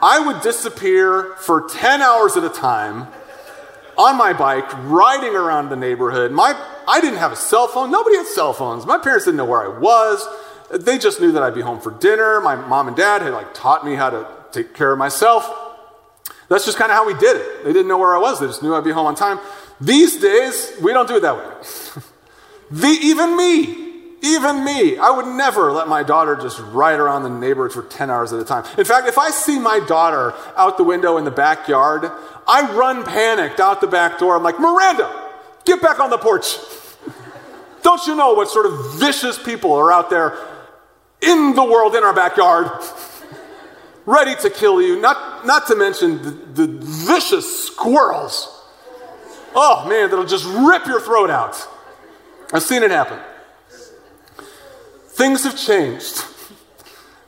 I 0.04 0.20
would 0.20 0.42
disappear 0.44 1.34
for 1.40 1.68
10 1.68 2.04
hours 2.04 2.38
at 2.38 2.44
a 2.44 2.50
time 2.50 3.08
on 3.98 4.18
my 4.20 4.34
bike, 4.34 4.72
riding 4.84 5.36
around 5.36 5.70
the 5.70 5.76
neighborhood. 5.76 6.32
My, 6.32 6.54
I 6.88 7.02
didn't 7.02 7.20
have 7.20 7.32
a 7.32 7.36
cell 7.36 7.68
phone. 7.68 7.90
Nobody 7.90 8.18
had 8.18 8.28
cell 8.28 8.54
phones. 8.54 8.86
My 8.86 9.00
parents 9.00 9.26
didn't 9.26 9.38
know 9.38 9.46
where 9.46 9.64
I 9.64 9.80
was. 9.80 10.28
They 10.72 11.00
just 11.00 11.20
knew 11.20 11.32
that 11.32 11.42
I'd 11.42 11.56
be 11.56 11.62
home 11.62 11.82
for 11.82 11.92
dinner. 11.92 12.40
My 12.40 12.56
mom 12.56 12.88
and 12.88 12.96
dad 12.96 13.24
had 13.24 13.34
like 13.34 13.56
taught 13.56 13.84
me 13.84 13.96
how 13.96 14.12
to 14.12 14.28
take 14.52 14.76
care 14.76 14.92
of 14.92 15.00
myself. 15.00 15.71
That's 16.52 16.66
just 16.66 16.78
kind 16.78 16.92
of 16.92 16.98
how 16.98 17.08
we 17.08 17.14
did 17.14 17.38
it. 17.38 17.64
They 17.64 17.72
didn't 17.72 17.88
know 17.88 17.98
where 17.98 18.14
I 18.14 18.20
was, 18.20 18.42
they 18.42 18.46
just 18.46 18.62
knew 18.62 18.76
I'd 18.76 18.84
be 18.84 18.92
home 18.92 19.08
on 19.08 19.16
time. 19.16 19.40
These 19.80 20.20
days, 20.20 20.74
we 20.82 20.92
don't 20.92 21.08
do 21.08 21.16
it 21.16 21.22
that 21.22 21.38
way. 21.38 22.04
the, 22.72 22.88
even 22.90 23.38
me, 23.38 24.18
even 24.22 24.66
me, 24.66 24.98
I 24.98 25.12
would 25.12 25.28
never 25.28 25.72
let 25.72 25.88
my 25.88 26.04
daughter 26.04 26.36
just 26.36 26.60
ride 26.60 27.00
around 27.00 27.24
the 27.24 27.30
neighborhood 27.30 27.72
for 27.72 27.90
10 27.90 28.10
hours 28.10 28.34
at 28.34 28.42
a 28.42 28.44
time. 28.44 28.66
In 28.78 28.84
fact, 28.84 29.08
if 29.08 29.18
I 29.18 29.30
see 29.30 29.60
my 29.60 29.80
daughter 29.88 30.34
out 30.58 30.76
the 30.76 30.84
window 30.84 31.16
in 31.16 31.24
the 31.24 31.32
backyard, 31.32 32.12
I 32.46 32.70
run 32.76 33.06
panicked 33.06 33.62
out 33.62 33.80
the 33.80 33.88
back 33.88 34.20
door. 34.20 34.36
I'm 34.36 34.44
like, 34.44 34.60
Miranda, 34.60 35.32
get 35.64 35.82
back 35.82 36.02
on 36.02 36.10
the 36.10 36.18
porch. 36.18 36.58
Don't 37.82 38.06
you 38.08 38.14
know 38.14 38.34
what 38.34 38.50
sort 38.50 38.66
of 38.66 39.00
vicious 39.00 39.42
people 39.42 39.72
are 39.72 39.90
out 39.90 40.10
there 40.10 40.38
in 41.22 41.56
the 41.56 41.64
world 41.64 41.96
in 41.96 42.04
our 42.04 42.14
backyard? 42.14 42.70
ready 44.06 44.36
to 44.42 44.50
kill 44.50 44.82
you, 44.82 45.00
not, 45.00 45.46
not 45.46 45.68
to 45.68 45.76
mention 45.76 46.22
the, 46.22 46.32
the 46.66 46.68
vicious 46.68 47.68
squirrels. 47.68 48.58
Oh 49.54 49.88
man, 49.88 50.10
that'll 50.10 50.26
just 50.26 50.46
rip 50.46 50.86
your 50.86 51.02
throat 51.02 51.30
out. 51.30 51.68
I've 52.54 52.64
seen 52.64 52.84
it 52.84 52.92
happen. 52.92 53.20
Things 55.08 55.44
have 55.44 55.58
changed. 55.58 56.24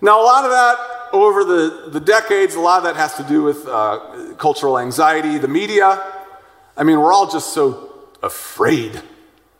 Now, 0.02 0.22
a 0.22 0.26
lot 0.26 0.46
of 0.46 0.52
that 0.52 0.78
over 1.14 1.44
the, 1.44 1.90
the 1.92 2.00
decades, 2.00 2.56
a 2.56 2.60
lot 2.60 2.80
of 2.80 2.84
that 2.84 2.96
has 2.96 3.16
to 3.16 3.24
do 3.24 3.44
with 3.44 3.68
uh, 3.68 4.34
cultural 4.38 4.80
anxiety, 4.80 5.38
the 5.38 5.48
media. 5.48 6.04
I 6.76 6.84
mean, 6.84 7.00
we're 7.00 7.14
all 7.14 7.30
just 7.30 7.54
so 7.54 7.94
afraid 8.22 9.02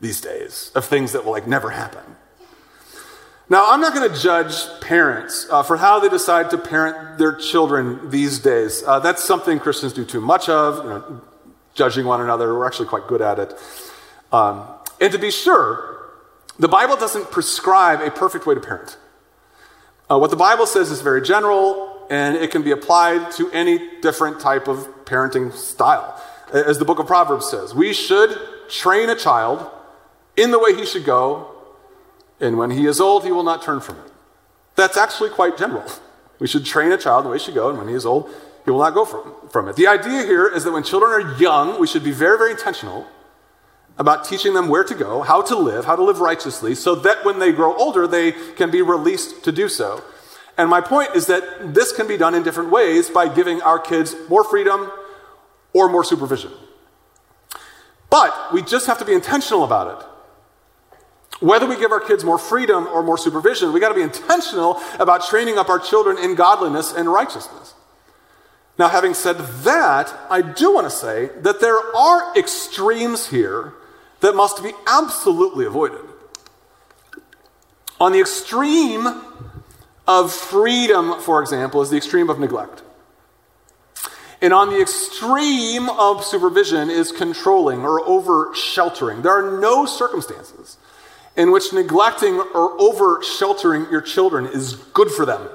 these 0.02 0.20
days 0.20 0.72
of 0.76 0.84
things 0.86 1.12
that 1.14 1.24
will 1.24 1.32
like 1.32 1.48
never 1.48 1.70
happen. 1.70 2.04
Now, 3.50 3.72
I'm 3.72 3.82
not 3.82 3.94
going 3.94 4.10
to 4.10 4.20
judge 4.20 4.54
parents 4.80 5.48
uh, 5.52 5.64
for 5.64 5.78
how 5.78 6.00
they 6.00 6.10
decide 6.10 6.50
to 6.52 6.58
parent 6.58 7.18
their 7.18 7.34
children 7.34 8.10
these 8.10 8.40
days. 8.40 8.84
Uh, 8.88 9.00
that's 9.00 9.24
something 9.24 9.60
Christians 9.60 9.92
do 9.94 10.06
too 10.06 10.22
much 10.22 10.48
of, 10.48 10.78
you 10.78 10.90
know, 10.90 11.22
judging 11.74 12.06
one 12.06 12.22
another. 12.22 12.54
We're 12.54 12.66
actually 12.66 12.88
quite 12.88 13.08
good 13.08 13.22
at 13.22 13.40
it. 13.40 13.54
Um, 14.32 14.66
and 15.02 15.12
to 15.12 15.20
be 15.20 15.30
sure, 15.30 16.10
the 16.58 16.70
Bible 16.70 16.96
doesn't 16.96 17.32
prescribe 17.32 18.00
a 18.00 18.12
perfect 18.12 18.46
way 18.46 18.56
to 18.56 18.62
parent. 18.62 18.98
Uh, 20.10 20.18
what 20.20 20.30
the 20.30 20.38
Bible 20.38 20.66
says 20.66 20.90
is 20.90 21.02
very 21.02 21.22
general, 21.22 22.08
and 22.10 22.38
it 22.38 22.52
can 22.52 22.64
be 22.64 22.72
applied 22.72 23.32
to 23.34 23.52
any 23.52 24.00
different 24.02 24.40
type 24.40 24.68
of 24.68 24.88
parenting 25.06 25.52
style. 25.52 26.22
As 26.54 26.78
the 26.78 26.86
book 26.86 27.00
of 27.00 27.08
Proverbs 27.08 27.50
says, 27.50 27.74
we 27.76 27.94
should 27.94 28.38
train 28.70 29.10
a 29.10 29.16
child 29.16 29.70
in 30.38 30.52
the 30.52 30.60
way 30.60 30.76
he 30.76 30.86
should 30.86 31.06
go, 31.06 31.53
and 32.44 32.58
when 32.58 32.72
he 32.72 32.86
is 32.86 33.00
old, 33.00 33.24
he 33.24 33.32
will 33.32 33.44
not 33.44 33.64
turn 33.64 33.80
from 33.80 33.98
it. 33.98 34.12
That's 34.76 34.98
actually 34.98 35.30
quite 35.30 35.58
general. 35.58 35.86
We 36.40 36.48
should 36.48 36.66
train 36.66 36.92
a 36.92 36.98
child 36.98 37.26
the 37.26 37.30
way 37.30 37.38
he 37.38 37.44
should 37.46 37.54
go, 37.54 37.70
and 37.70 37.78
when 37.78 37.88
he 37.88 37.94
is 37.94 38.06
old, 38.06 38.30
he 38.66 38.72
will 38.72 38.80
not 38.80 38.94
go 38.94 39.06
from, 39.06 39.34
from 39.50 39.70
it. 39.70 39.76
The 39.76 39.88
idea 39.88 40.24
here 40.24 40.48
is 40.48 40.64
that 40.64 40.72
when 40.72 40.84
children 40.84 41.12
are 41.12 41.38
young, 41.38 41.80
we 41.80 41.88
should 41.88 42.04
be 42.04 42.12
very, 42.12 42.38
very 42.38 42.52
intentional 42.52 43.08
about 43.98 44.26
teaching 44.26 44.54
them 44.54 44.70
where 44.70 44.84
to 44.84 44.96
go, 44.96 45.22
how 45.22 45.42
to 45.44 45.56
live, 45.56 45.86
how 45.86 45.96
to 45.96 46.04
live 46.04 46.20
righteously, 46.20 46.76
so 46.76 46.96
that 46.96 47.24
when 47.24 47.40
they 47.40 47.52
grow 47.52 47.76
older, 47.76 48.08
they 48.08 48.32
can 48.32 48.72
be 48.72 48.82
released 48.82 49.44
to 49.44 49.52
do 49.52 49.70
so. 49.70 50.04
And 50.58 50.70
my 50.70 50.82
point 50.82 51.16
is 51.16 51.28
that 51.28 51.74
this 51.74 51.92
can 51.92 52.08
be 52.08 52.18
done 52.18 52.36
in 52.36 52.44
different 52.44 52.72
ways 52.72 53.10
by 53.10 53.34
giving 53.34 53.62
our 53.62 53.80
kids 53.80 54.16
more 54.30 54.44
freedom 54.44 54.92
or 55.74 55.90
more 55.90 56.04
supervision. 56.04 56.52
But 58.10 58.54
we 58.54 58.62
just 58.62 58.88
have 58.88 59.00
to 59.00 59.06
be 59.06 59.14
intentional 59.14 59.64
about 59.64 60.02
it. 60.02 60.08
Whether 61.44 61.68
we 61.68 61.76
give 61.76 61.92
our 61.92 62.00
kids 62.00 62.24
more 62.24 62.38
freedom 62.38 62.88
or 62.88 63.04
more 63.04 63.18
supervision, 63.18 63.74
we 63.74 63.82
got 63.82 63.90
to 63.90 63.96
be 63.96 64.02
intentional 64.02 64.82
about 64.98 65.26
training 65.26 65.58
up 65.58 65.68
our 65.68 65.78
children 65.78 66.18
in 66.18 66.36
godliness 66.36 66.94
and 66.94 67.12
righteousness. 67.12 67.74
Now, 68.80 68.88
having 68.88 69.14
said 69.14 69.40
that, 69.66 70.14
I 70.30 70.42
do 70.42 70.74
want 70.74 70.88
to 70.88 70.90
say 70.90 71.32
that 71.42 71.60
there 71.60 71.78
are 71.98 72.34
extremes 72.38 73.28
here 73.28 73.74
that 74.22 74.38
must 74.38 74.64
be 74.64 74.72
absolutely 74.88 75.66
avoided. 75.66 76.00
On 78.00 78.14
the 78.14 78.22
extreme 78.22 79.06
of 80.08 80.32
freedom, 80.32 81.20
for 81.20 81.42
example, 81.42 81.82
is 81.82 81.90
the 81.90 81.98
extreme 81.98 82.30
of 82.30 82.40
neglect. 82.40 82.84
And 84.42 84.54
on 84.54 84.70
the 84.70 84.80
extreme 84.80 85.90
of 85.90 86.24
supervision 86.24 86.90
is 86.90 87.12
controlling 87.12 87.82
or 87.82 88.00
over 88.00 88.56
sheltering. 88.56 89.24
There 89.24 89.34
are 89.34 89.60
no 89.60 89.86
circumstances 89.86 90.78
in 91.36 91.52
which 91.52 91.74
neglecting 91.74 92.36
or 92.36 92.80
over 92.80 93.22
sheltering 93.24 93.88
your 93.90 94.02
children 94.02 94.46
is 94.46 94.76
good 94.76 95.10
for 95.10 95.26
them. 95.26 95.50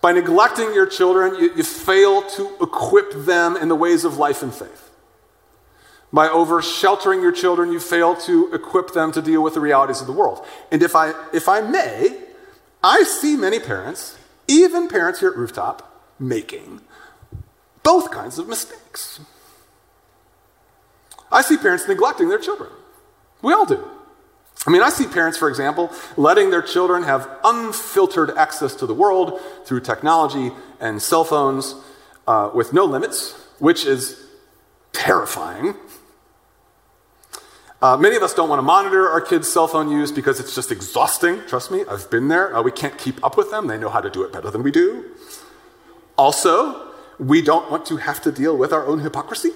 By 0.00 0.12
neglecting 0.12 0.74
your 0.74 0.86
children, 0.86 1.34
you, 1.34 1.52
you 1.56 1.62
fail 1.62 2.22
to 2.30 2.54
equip 2.60 3.12
them 3.12 3.56
in 3.56 3.68
the 3.68 3.74
ways 3.74 4.04
of 4.04 4.16
life 4.16 4.42
and 4.42 4.54
faith. 4.54 4.90
By 6.12 6.28
over 6.28 6.62
sheltering 6.62 7.20
your 7.20 7.32
children, 7.32 7.72
you 7.72 7.80
fail 7.80 8.14
to 8.16 8.54
equip 8.54 8.92
them 8.92 9.12
to 9.12 9.20
deal 9.20 9.42
with 9.42 9.54
the 9.54 9.60
realities 9.60 10.00
of 10.00 10.06
the 10.06 10.12
world. 10.12 10.44
And 10.70 10.82
if 10.82 10.94
I, 10.94 11.12
if 11.32 11.48
I 11.48 11.60
may, 11.60 12.16
I 12.82 13.02
see 13.02 13.36
many 13.36 13.58
parents, 13.58 14.16
even 14.46 14.88
parents 14.88 15.20
here 15.20 15.30
at 15.30 15.36
Rooftop, 15.36 15.84
making 16.18 16.80
both 17.82 18.10
kinds 18.10 18.38
of 18.38 18.48
mistakes. 18.48 19.20
I 21.30 21.42
see 21.42 21.56
parents 21.56 21.86
neglecting 21.86 22.28
their 22.28 22.38
children. 22.38 22.70
We 23.42 23.52
all 23.52 23.66
do. 23.66 23.97
I 24.66 24.70
mean, 24.70 24.82
I 24.82 24.90
see 24.90 25.06
parents, 25.06 25.38
for 25.38 25.48
example, 25.48 25.92
letting 26.16 26.50
their 26.50 26.62
children 26.62 27.04
have 27.04 27.28
unfiltered 27.44 28.36
access 28.36 28.74
to 28.76 28.86
the 28.86 28.94
world 28.94 29.40
through 29.64 29.80
technology 29.80 30.50
and 30.80 31.00
cell 31.00 31.24
phones 31.24 31.74
uh, 32.26 32.50
with 32.52 32.72
no 32.72 32.84
limits, 32.84 33.32
which 33.58 33.86
is 33.86 34.26
terrifying. 34.92 35.74
Uh, 37.80 37.96
many 37.96 38.16
of 38.16 38.22
us 38.24 38.34
don't 38.34 38.48
want 38.48 38.58
to 38.58 38.64
monitor 38.64 39.08
our 39.08 39.20
kids' 39.20 39.50
cell 39.50 39.68
phone 39.68 39.88
use 39.88 40.10
because 40.10 40.40
it's 40.40 40.54
just 40.54 40.72
exhausting. 40.72 41.40
Trust 41.46 41.70
me, 41.70 41.84
I've 41.88 42.10
been 42.10 42.26
there. 42.26 42.54
Uh, 42.54 42.60
we 42.60 42.72
can't 42.72 42.98
keep 42.98 43.24
up 43.24 43.36
with 43.36 43.52
them. 43.52 43.68
They 43.68 43.78
know 43.78 43.88
how 43.88 44.00
to 44.00 44.10
do 44.10 44.24
it 44.24 44.32
better 44.32 44.50
than 44.50 44.64
we 44.64 44.72
do. 44.72 45.04
Also, 46.16 46.88
we 47.20 47.40
don't 47.40 47.70
want 47.70 47.86
to 47.86 47.98
have 47.98 48.20
to 48.22 48.32
deal 48.32 48.56
with 48.56 48.72
our 48.72 48.84
own 48.84 48.98
hypocrisy. 48.98 49.50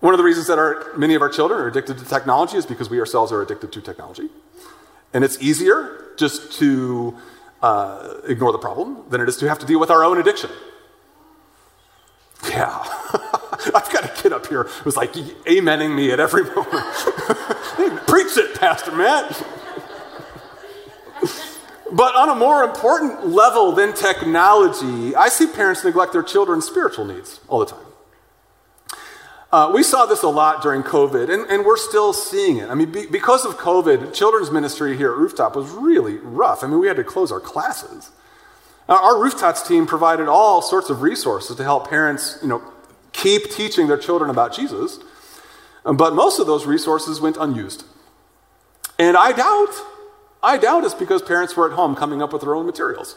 One 0.00 0.12
of 0.12 0.18
the 0.18 0.24
reasons 0.24 0.46
that 0.48 0.58
our, 0.58 0.92
many 0.96 1.14
of 1.14 1.22
our 1.22 1.28
children 1.28 1.60
are 1.60 1.68
addicted 1.68 1.98
to 1.98 2.04
technology 2.04 2.56
is 2.56 2.66
because 2.66 2.90
we 2.90 3.00
ourselves 3.00 3.32
are 3.32 3.40
addicted 3.40 3.72
to 3.72 3.80
technology. 3.80 4.28
And 5.14 5.24
it's 5.24 5.40
easier 5.40 6.12
just 6.18 6.52
to 6.58 7.16
uh, 7.62 8.14
ignore 8.28 8.52
the 8.52 8.58
problem 8.58 9.04
than 9.08 9.20
it 9.20 9.28
is 9.28 9.36
to 9.38 9.48
have 9.48 9.58
to 9.60 9.66
deal 9.66 9.80
with 9.80 9.90
our 9.90 10.04
own 10.04 10.18
addiction. 10.18 10.50
Yeah. 12.48 12.68
I've 13.74 13.90
got 13.90 14.04
a 14.04 14.12
kid 14.14 14.32
up 14.32 14.46
here 14.46 14.64
who's 14.84 14.96
like 14.96 15.12
amening 15.12 15.94
me 15.94 16.10
at 16.12 16.20
every 16.20 16.44
moment. 16.44 16.66
Preach 18.06 18.36
it, 18.36 18.54
Pastor 18.60 18.92
Matt. 18.92 19.42
but 21.90 22.14
on 22.14 22.28
a 22.28 22.34
more 22.34 22.62
important 22.62 23.26
level 23.26 23.72
than 23.72 23.94
technology, 23.94 25.16
I 25.16 25.28
see 25.28 25.46
parents 25.46 25.82
neglect 25.82 26.12
their 26.12 26.22
children's 26.22 26.66
spiritual 26.66 27.06
needs 27.06 27.40
all 27.48 27.58
the 27.58 27.66
time. 27.66 27.85
Uh, 29.56 29.70
we 29.72 29.82
saw 29.82 30.04
this 30.04 30.22
a 30.22 30.28
lot 30.28 30.60
during 30.60 30.82
COVID, 30.82 31.32
and, 31.32 31.50
and 31.50 31.64
we're 31.64 31.78
still 31.78 32.12
seeing 32.12 32.58
it. 32.58 32.68
I 32.68 32.74
mean, 32.74 32.92
be, 32.92 33.06
because 33.06 33.46
of 33.46 33.54
COVID, 33.54 34.12
children's 34.12 34.50
ministry 34.50 34.98
here 34.98 35.10
at 35.12 35.16
Rooftop 35.16 35.56
was 35.56 35.70
really 35.70 36.18
rough. 36.18 36.62
I 36.62 36.66
mean, 36.66 36.78
we 36.78 36.88
had 36.88 36.96
to 36.96 37.04
close 37.04 37.32
our 37.32 37.40
classes. 37.40 38.10
Uh, 38.86 38.98
our 39.00 39.18
Rooftops 39.18 39.66
team 39.66 39.86
provided 39.86 40.28
all 40.28 40.60
sorts 40.60 40.90
of 40.90 41.00
resources 41.00 41.56
to 41.56 41.62
help 41.64 41.88
parents, 41.88 42.38
you 42.42 42.48
know, 42.48 42.62
keep 43.12 43.50
teaching 43.50 43.86
their 43.86 43.96
children 43.96 44.28
about 44.28 44.52
Jesus. 44.54 44.98
But 45.84 46.12
most 46.12 46.38
of 46.38 46.46
those 46.46 46.66
resources 46.66 47.18
went 47.18 47.38
unused. 47.38 47.84
And 48.98 49.16
I 49.16 49.32
doubt, 49.32 49.74
I 50.42 50.58
doubt 50.58 50.84
it's 50.84 50.92
because 50.92 51.22
parents 51.22 51.56
were 51.56 51.66
at 51.66 51.74
home 51.74 51.96
coming 51.96 52.20
up 52.20 52.30
with 52.30 52.42
their 52.42 52.54
own 52.54 52.66
materials. 52.66 53.16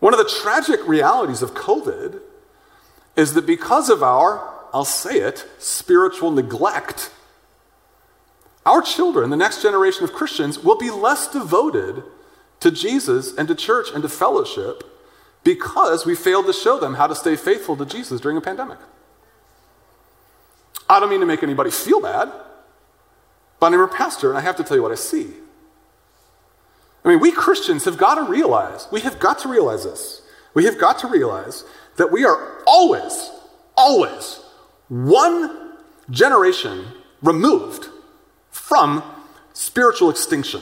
One 0.00 0.12
of 0.12 0.18
the 0.18 0.30
tragic 0.42 0.86
realities 0.86 1.40
of 1.40 1.54
COVID 1.54 2.20
is 3.16 3.32
that 3.32 3.46
because 3.46 3.88
of 3.88 4.02
our, 4.02 4.53
I'll 4.74 4.84
say 4.84 5.20
it, 5.20 5.46
spiritual 5.58 6.32
neglect, 6.32 7.12
our 8.66 8.82
children, 8.82 9.30
the 9.30 9.36
next 9.36 9.62
generation 9.62 10.02
of 10.02 10.12
Christians, 10.12 10.58
will 10.58 10.76
be 10.76 10.90
less 10.90 11.28
devoted 11.28 12.02
to 12.58 12.70
Jesus 12.72 13.36
and 13.36 13.46
to 13.46 13.54
church 13.54 13.88
and 13.94 14.02
to 14.02 14.08
fellowship 14.08 14.82
because 15.44 16.04
we 16.04 16.16
failed 16.16 16.46
to 16.46 16.52
show 16.52 16.80
them 16.80 16.94
how 16.94 17.06
to 17.06 17.14
stay 17.14 17.36
faithful 17.36 17.76
to 17.76 17.86
Jesus 17.86 18.20
during 18.20 18.36
a 18.36 18.40
pandemic. 18.40 18.78
I 20.88 20.98
don't 20.98 21.10
mean 21.10 21.20
to 21.20 21.26
make 21.26 21.44
anybody 21.44 21.70
feel 21.70 22.00
bad, 22.00 22.32
but 23.60 23.72
I'm 23.72 23.80
a 23.80 23.86
pastor 23.86 24.30
and 24.30 24.38
I 24.38 24.40
have 24.40 24.56
to 24.56 24.64
tell 24.64 24.76
you 24.76 24.82
what 24.82 24.92
I 24.92 24.96
see. 24.96 25.28
I 27.04 27.10
mean, 27.10 27.20
we 27.20 27.30
Christians 27.30 27.84
have 27.84 27.98
got 27.98 28.16
to 28.16 28.22
realize, 28.22 28.88
we 28.90 29.02
have 29.02 29.20
got 29.20 29.38
to 29.40 29.48
realize 29.48 29.84
this. 29.84 30.22
We 30.52 30.64
have 30.64 30.78
got 30.80 30.98
to 31.00 31.06
realize 31.06 31.64
that 31.96 32.10
we 32.10 32.24
are 32.24 32.62
always, 32.66 33.30
always 33.76 34.40
one 34.88 35.72
generation 36.10 36.86
removed 37.22 37.88
from 38.50 39.02
spiritual 39.52 40.10
extinction. 40.10 40.60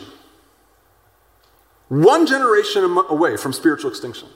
One 1.88 2.26
generation 2.26 2.85
away 2.85 3.37
from 3.37 3.52
spiritual 3.52 3.91
extinction. 3.91 4.29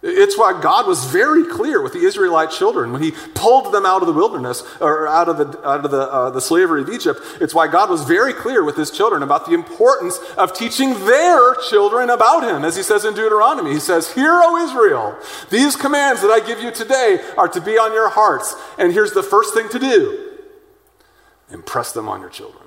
It's 0.00 0.38
why 0.38 0.60
God 0.60 0.86
was 0.86 1.06
very 1.06 1.44
clear 1.44 1.82
with 1.82 1.92
the 1.92 1.98
Israelite 2.06 2.52
children 2.52 2.92
when 2.92 3.02
He 3.02 3.10
pulled 3.34 3.74
them 3.74 3.84
out 3.84 4.00
of 4.00 4.06
the 4.06 4.12
wilderness 4.12 4.62
or 4.80 5.08
out 5.08 5.28
of 5.28 5.38
the, 5.38 5.68
out 5.68 5.84
of 5.84 5.90
the, 5.90 6.02
uh, 6.02 6.30
the 6.30 6.40
slavery 6.40 6.82
of 6.82 6.88
Egypt. 6.88 7.20
It's 7.40 7.52
why 7.52 7.66
God 7.66 7.90
was 7.90 8.04
very 8.04 8.32
clear 8.32 8.62
with 8.62 8.76
His 8.76 8.92
children 8.92 9.24
about 9.24 9.46
the 9.46 9.54
importance 9.54 10.20
of 10.36 10.52
teaching 10.52 10.94
their 11.04 11.56
children 11.68 12.10
about 12.10 12.44
Him. 12.44 12.64
As 12.64 12.76
He 12.76 12.84
says 12.84 13.04
in 13.04 13.14
Deuteronomy, 13.14 13.72
He 13.72 13.80
says, 13.80 14.12
Hear, 14.12 14.40
O 14.40 14.64
Israel, 14.64 15.18
these 15.50 15.74
commands 15.74 16.22
that 16.22 16.30
I 16.30 16.46
give 16.46 16.62
you 16.62 16.70
today 16.70 17.20
are 17.36 17.48
to 17.48 17.60
be 17.60 17.72
on 17.72 17.92
your 17.92 18.08
hearts. 18.08 18.54
And 18.78 18.92
here's 18.92 19.14
the 19.14 19.24
first 19.24 19.52
thing 19.52 19.68
to 19.70 19.80
do 19.80 20.26
impress 21.50 21.90
them 21.90 22.08
on 22.08 22.20
your 22.20 22.30
children. 22.30 22.62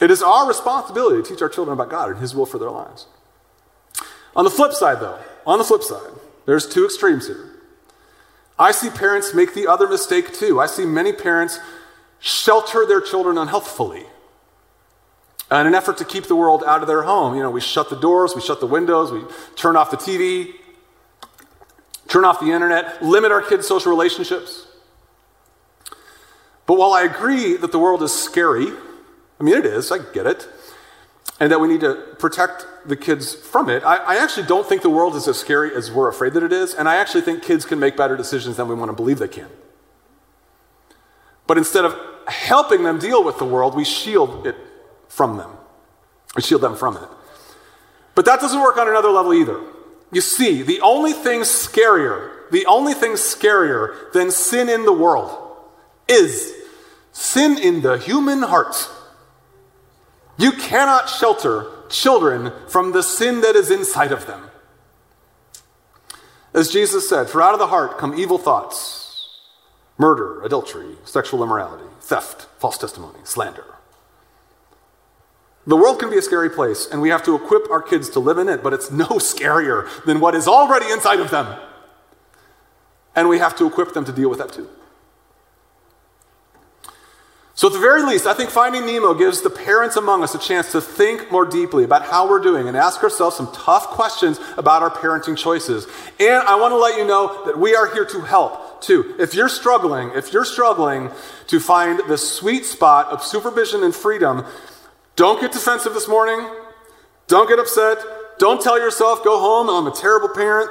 It 0.00 0.12
is 0.12 0.22
our 0.22 0.46
responsibility 0.46 1.24
to 1.24 1.28
teach 1.28 1.42
our 1.42 1.48
children 1.48 1.74
about 1.74 1.90
God 1.90 2.10
and 2.10 2.18
His 2.18 2.36
will 2.36 2.46
for 2.46 2.58
their 2.58 2.70
lives. 2.70 3.06
On 4.36 4.44
the 4.44 4.50
flip 4.50 4.72
side, 4.72 5.00
though, 5.00 5.18
on 5.46 5.58
the 5.58 5.64
flip 5.64 5.82
side, 5.82 6.12
there's 6.46 6.66
two 6.66 6.84
extremes 6.84 7.26
here. 7.26 7.50
I 8.58 8.72
see 8.72 8.90
parents 8.90 9.34
make 9.34 9.54
the 9.54 9.66
other 9.66 9.88
mistake 9.88 10.32
too. 10.34 10.60
I 10.60 10.66
see 10.66 10.84
many 10.84 11.12
parents 11.12 11.60
shelter 12.18 12.84
their 12.86 13.00
children 13.00 13.38
unhealthfully. 13.38 14.04
In 15.50 15.66
an 15.66 15.74
effort 15.74 15.96
to 15.98 16.04
keep 16.04 16.26
the 16.26 16.36
world 16.36 16.62
out 16.66 16.82
of 16.82 16.88
their 16.88 17.02
home, 17.02 17.34
you 17.34 17.42
know, 17.42 17.50
we 17.50 17.60
shut 17.60 17.88
the 17.88 17.98
doors, 17.98 18.34
we 18.34 18.42
shut 18.42 18.60
the 18.60 18.66
windows, 18.66 19.10
we 19.10 19.22
turn 19.56 19.76
off 19.76 19.90
the 19.90 19.96
TV, 19.96 20.52
turn 22.08 22.24
off 22.24 22.40
the 22.40 22.50
internet, 22.50 23.02
limit 23.02 23.32
our 23.32 23.40
kids' 23.40 23.66
social 23.66 23.90
relationships. 23.90 24.66
But 26.66 26.76
while 26.76 26.92
I 26.92 27.02
agree 27.02 27.56
that 27.56 27.72
the 27.72 27.78
world 27.78 28.02
is 28.02 28.12
scary 28.12 28.72
I 29.40 29.44
mean, 29.44 29.54
it 29.54 29.66
is, 29.66 29.92
I 29.92 29.98
get 29.98 30.26
it. 30.26 30.48
And 31.40 31.52
that 31.52 31.60
we 31.60 31.68
need 31.68 31.80
to 31.82 31.94
protect 32.18 32.66
the 32.84 32.96
kids 32.96 33.34
from 33.34 33.68
it. 33.68 33.84
I, 33.84 33.96
I, 33.96 34.16
actually 34.16 34.46
don't 34.46 34.66
think 34.68 34.82
the 34.82 34.90
world 34.90 35.14
is 35.14 35.28
as 35.28 35.38
scary 35.38 35.74
as 35.74 35.90
we're 35.90 36.08
afraid 36.08 36.32
that 36.32 36.42
it 36.42 36.52
is, 36.52 36.74
and 36.74 36.88
I 36.88 36.96
actually 36.96 37.20
think 37.20 37.44
kids 37.44 37.64
can 37.64 37.78
make 37.78 37.96
better 37.96 38.16
decisions 38.16 38.56
than 38.56 38.66
we 38.66 38.74
want 38.74 38.88
to 38.88 38.96
believe 38.96 39.20
they 39.20 39.28
can. 39.28 39.48
But 41.46 41.56
instead 41.58 41.84
of 41.84 41.96
helping 42.26 42.82
them 42.82 42.98
deal 42.98 43.22
with 43.22 43.38
the 43.38 43.44
world, 43.44 43.76
we 43.76 43.84
shield 43.84 44.46
it 44.46 44.56
from 45.08 45.36
them. 45.36 45.50
We 46.34 46.42
shield 46.42 46.60
them 46.60 46.76
from 46.76 46.96
it. 46.96 47.08
But 48.14 48.24
that 48.24 48.40
doesn't 48.40 48.60
work 48.60 48.76
on 48.76 48.88
another 48.88 49.10
level 49.10 49.32
either. 49.32 49.60
You 50.12 50.20
see, 50.20 50.62
the 50.62 50.80
only 50.80 51.12
thing 51.12 51.40
scarier, 51.40 52.50
the 52.50 52.66
only 52.66 52.94
thing 52.94 53.12
scarier 53.12 54.12
than 54.12 54.30
sin 54.30 54.68
in 54.68 54.84
the 54.84 54.92
world 54.92 55.56
is 56.08 56.52
sin 57.12 57.58
in 57.58 57.82
the 57.82 57.98
human 57.98 58.42
heart. 58.42 58.88
You 60.38 60.52
cannot 60.52 61.08
shelter 61.08 61.66
children 61.88 62.52
from 62.68 62.92
the 62.92 63.02
sin 63.02 63.40
that 63.40 63.56
is 63.56 63.70
inside 63.70 64.12
of 64.12 64.26
them. 64.26 64.50
As 66.54 66.70
Jesus 66.70 67.08
said, 67.08 67.28
for 67.28 67.42
out 67.42 67.52
of 67.52 67.58
the 67.58 67.66
heart 67.66 67.98
come 67.98 68.18
evil 68.18 68.38
thoughts, 68.38 69.38
murder, 69.98 70.42
adultery, 70.42 70.96
sexual 71.04 71.42
immorality, 71.42 71.84
theft, 72.00 72.46
false 72.58 72.78
testimony, 72.78 73.18
slander. 73.24 73.64
The 75.66 75.76
world 75.76 75.98
can 75.98 76.08
be 76.08 76.16
a 76.16 76.22
scary 76.22 76.48
place, 76.48 76.88
and 76.90 77.02
we 77.02 77.10
have 77.10 77.22
to 77.24 77.34
equip 77.34 77.70
our 77.70 77.82
kids 77.82 78.08
to 78.10 78.20
live 78.20 78.38
in 78.38 78.48
it, 78.48 78.62
but 78.62 78.72
it's 78.72 78.90
no 78.90 79.06
scarier 79.18 79.86
than 80.04 80.20
what 80.20 80.34
is 80.34 80.48
already 80.48 80.90
inside 80.90 81.20
of 81.20 81.30
them. 81.30 81.60
And 83.14 83.28
we 83.28 83.38
have 83.38 83.56
to 83.56 83.66
equip 83.66 83.92
them 83.92 84.04
to 84.04 84.12
deal 84.12 84.30
with 84.30 84.38
that 84.38 84.52
too. 84.52 84.68
So, 87.58 87.66
at 87.66 87.72
the 87.72 87.80
very 87.80 88.04
least, 88.04 88.24
I 88.24 88.34
think 88.34 88.50
Finding 88.50 88.86
Nemo 88.86 89.14
gives 89.14 89.42
the 89.42 89.50
parents 89.50 89.96
among 89.96 90.22
us 90.22 90.32
a 90.32 90.38
chance 90.38 90.70
to 90.70 90.80
think 90.80 91.32
more 91.32 91.44
deeply 91.44 91.82
about 91.82 92.02
how 92.04 92.28
we're 92.28 92.38
doing 92.38 92.68
and 92.68 92.76
ask 92.76 93.02
ourselves 93.02 93.34
some 93.34 93.52
tough 93.52 93.88
questions 93.88 94.38
about 94.56 94.82
our 94.82 94.90
parenting 94.90 95.36
choices. 95.36 95.88
And 96.20 96.40
I 96.46 96.54
want 96.54 96.70
to 96.70 96.76
let 96.76 96.96
you 96.96 97.04
know 97.04 97.44
that 97.46 97.58
we 97.58 97.74
are 97.74 97.92
here 97.92 98.04
to 98.04 98.20
help 98.20 98.80
too. 98.80 99.16
If 99.18 99.34
you're 99.34 99.48
struggling, 99.48 100.12
if 100.14 100.32
you're 100.32 100.44
struggling 100.44 101.10
to 101.48 101.58
find 101.58 102.00
the 102.06 102.16
sweet 102.16 102.64
spot 102.64 103.08
of 103.08 103.24
supervision 103.24 103.82
and 103.82 103.92
freedom, 103.92 104.46
don't 105.16 105.40
get 105.40 105.50
defensive 105.50 105.94
this 105.94 106.06
morning. 106.06 106.48
Don't 107.26 107.48
get 107.48 107.58
upset. 107.58 107.98
Don't 108.38 108.62
tell 108.62 108.78
yourself, 108.78 109.24
go 109.24 109.36
home, 109.40 109.68
I'm 109.68 109.92
a 109.92 109.96
terrible 109.96 110.28
parent. 110.28 110.70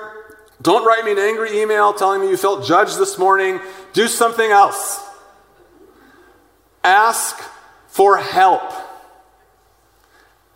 Don't 0.62 0.86
write 0.86 1.03
me 1.03 1.12
an 1.12 1.20
angry 1.20 1.60
email 1.60 1.91
telling 1.91 2.22
me 2.22 2.29
you 2.29 2.38
felt 2.38 2.65
judged 2.65 2.98
this 2.98 3.17
morning. 3.17 3.60
Do 3.91 4.08
something 4.08 4.50
else. 4.50 5.03
Ask 6.88 7.44
for 7.88 8.15
help. 8.15 8.72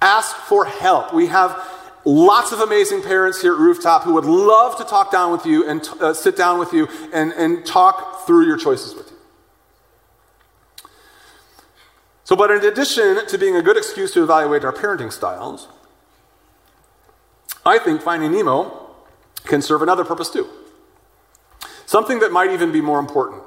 Ask 0.01 0.33
for 0.33 0.63
help. 0.63 1.13
We 1.13 1.27
have 1.27 1.61
lots 2.05 2.53
of 2.53 2.61
amazing 2.61 3.03
parents 3.03 3.41
here 3.41 3.51
at 3.51 3.59
Rooftop 3.59 4.03
who 4.03 4.13
would 4.13 4.23
love 4.23 4.77
to 4.77 4.85
talk 4.85 5.11
down 5.11 5.33
with 5.33 5.45
you 5.45 5.67
and 5.67 5.85
uh, 6.00 6.13
sit 6.13 6.38
down 6.38 6.57
with 6.57 6.71
you 6.71 6.88
and, 7.11 7.33
and 7.33 7.65
talk 7.65 8.25
through 8.25 8.45
your 8.45 8.55
choices 8.55 8.95
with 8.95 9.11
you. 9.11 9.17
So, 12.23 12.38
but 12.38 12.50
in 12.50 12.63
addition 12.63 13.27
to 13.27 13.38
being 13.38 13.57
a 13.57 13.61
good 13.61 13.75
excuse 13.75 14.13
to 14.13 14.23
evaluate 14.23 14.63
our 14.63 14.71
parenting 14.71 15.11
styles, 15.11 15.67
I 17.65 17.77
think 17.77 18.01
Finding 18.01 18.31
Nemo 18.31 18.89
can 19.43 19.61
serve 19.61 19.81
another 19.81 20.05
purpose 20.05 20.29
too. 20.29 20.47
Something 21.85 22.19
that 22.19 22.31
might 22.31 22.51
even 22.51 22.71
be 22.71 22.79
more 22.79 23.00
important. 23.00 23.43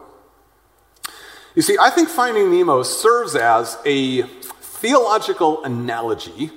You 1.54 1.62
see, 1.62 1.76
I 1.80 1.90
think 1.90 2.08
Finding 2.08 2.50
Nemo 2.50 2.82
serves 2.82 3.36
as 3.36 3.78
a 3.84 4.22
theological 4.22 5.62
analogy 5.64 6.50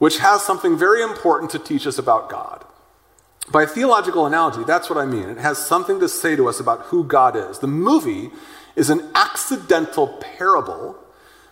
which 0.00 0.18
has 0.18 0.42
something 0.42 0.78
very 0.78 1.02
important 1.02 1.50
to 1.50 1.58
teach 1.58 1.86
us 1.86 1.98
about 1.98 2.30
God. 2.30 2.64
By 3.52 3.66
theological 3.66 4.24
analogy, 4.24 4.64
that's 4.64 4.88
what 4.88 4.98
I 4.98 5.04
mean. 5.04 5.28
It 5.28 5.36
has 5.36 5.58
something 5.58 6.00
to 6.00 6.08
say 6.08 6.36
to 6.36 6.48
us 6.48 6.58
about 6.58 6.86
who 6.86 7.04
God 7.04 7.36
is. 7.36 7.58
The 7.58 7.66
movie 7.66 8.30
is 8.76 8.88
an 8.88 9.06
accidental 9.14 10.08
parable 10.08 10.96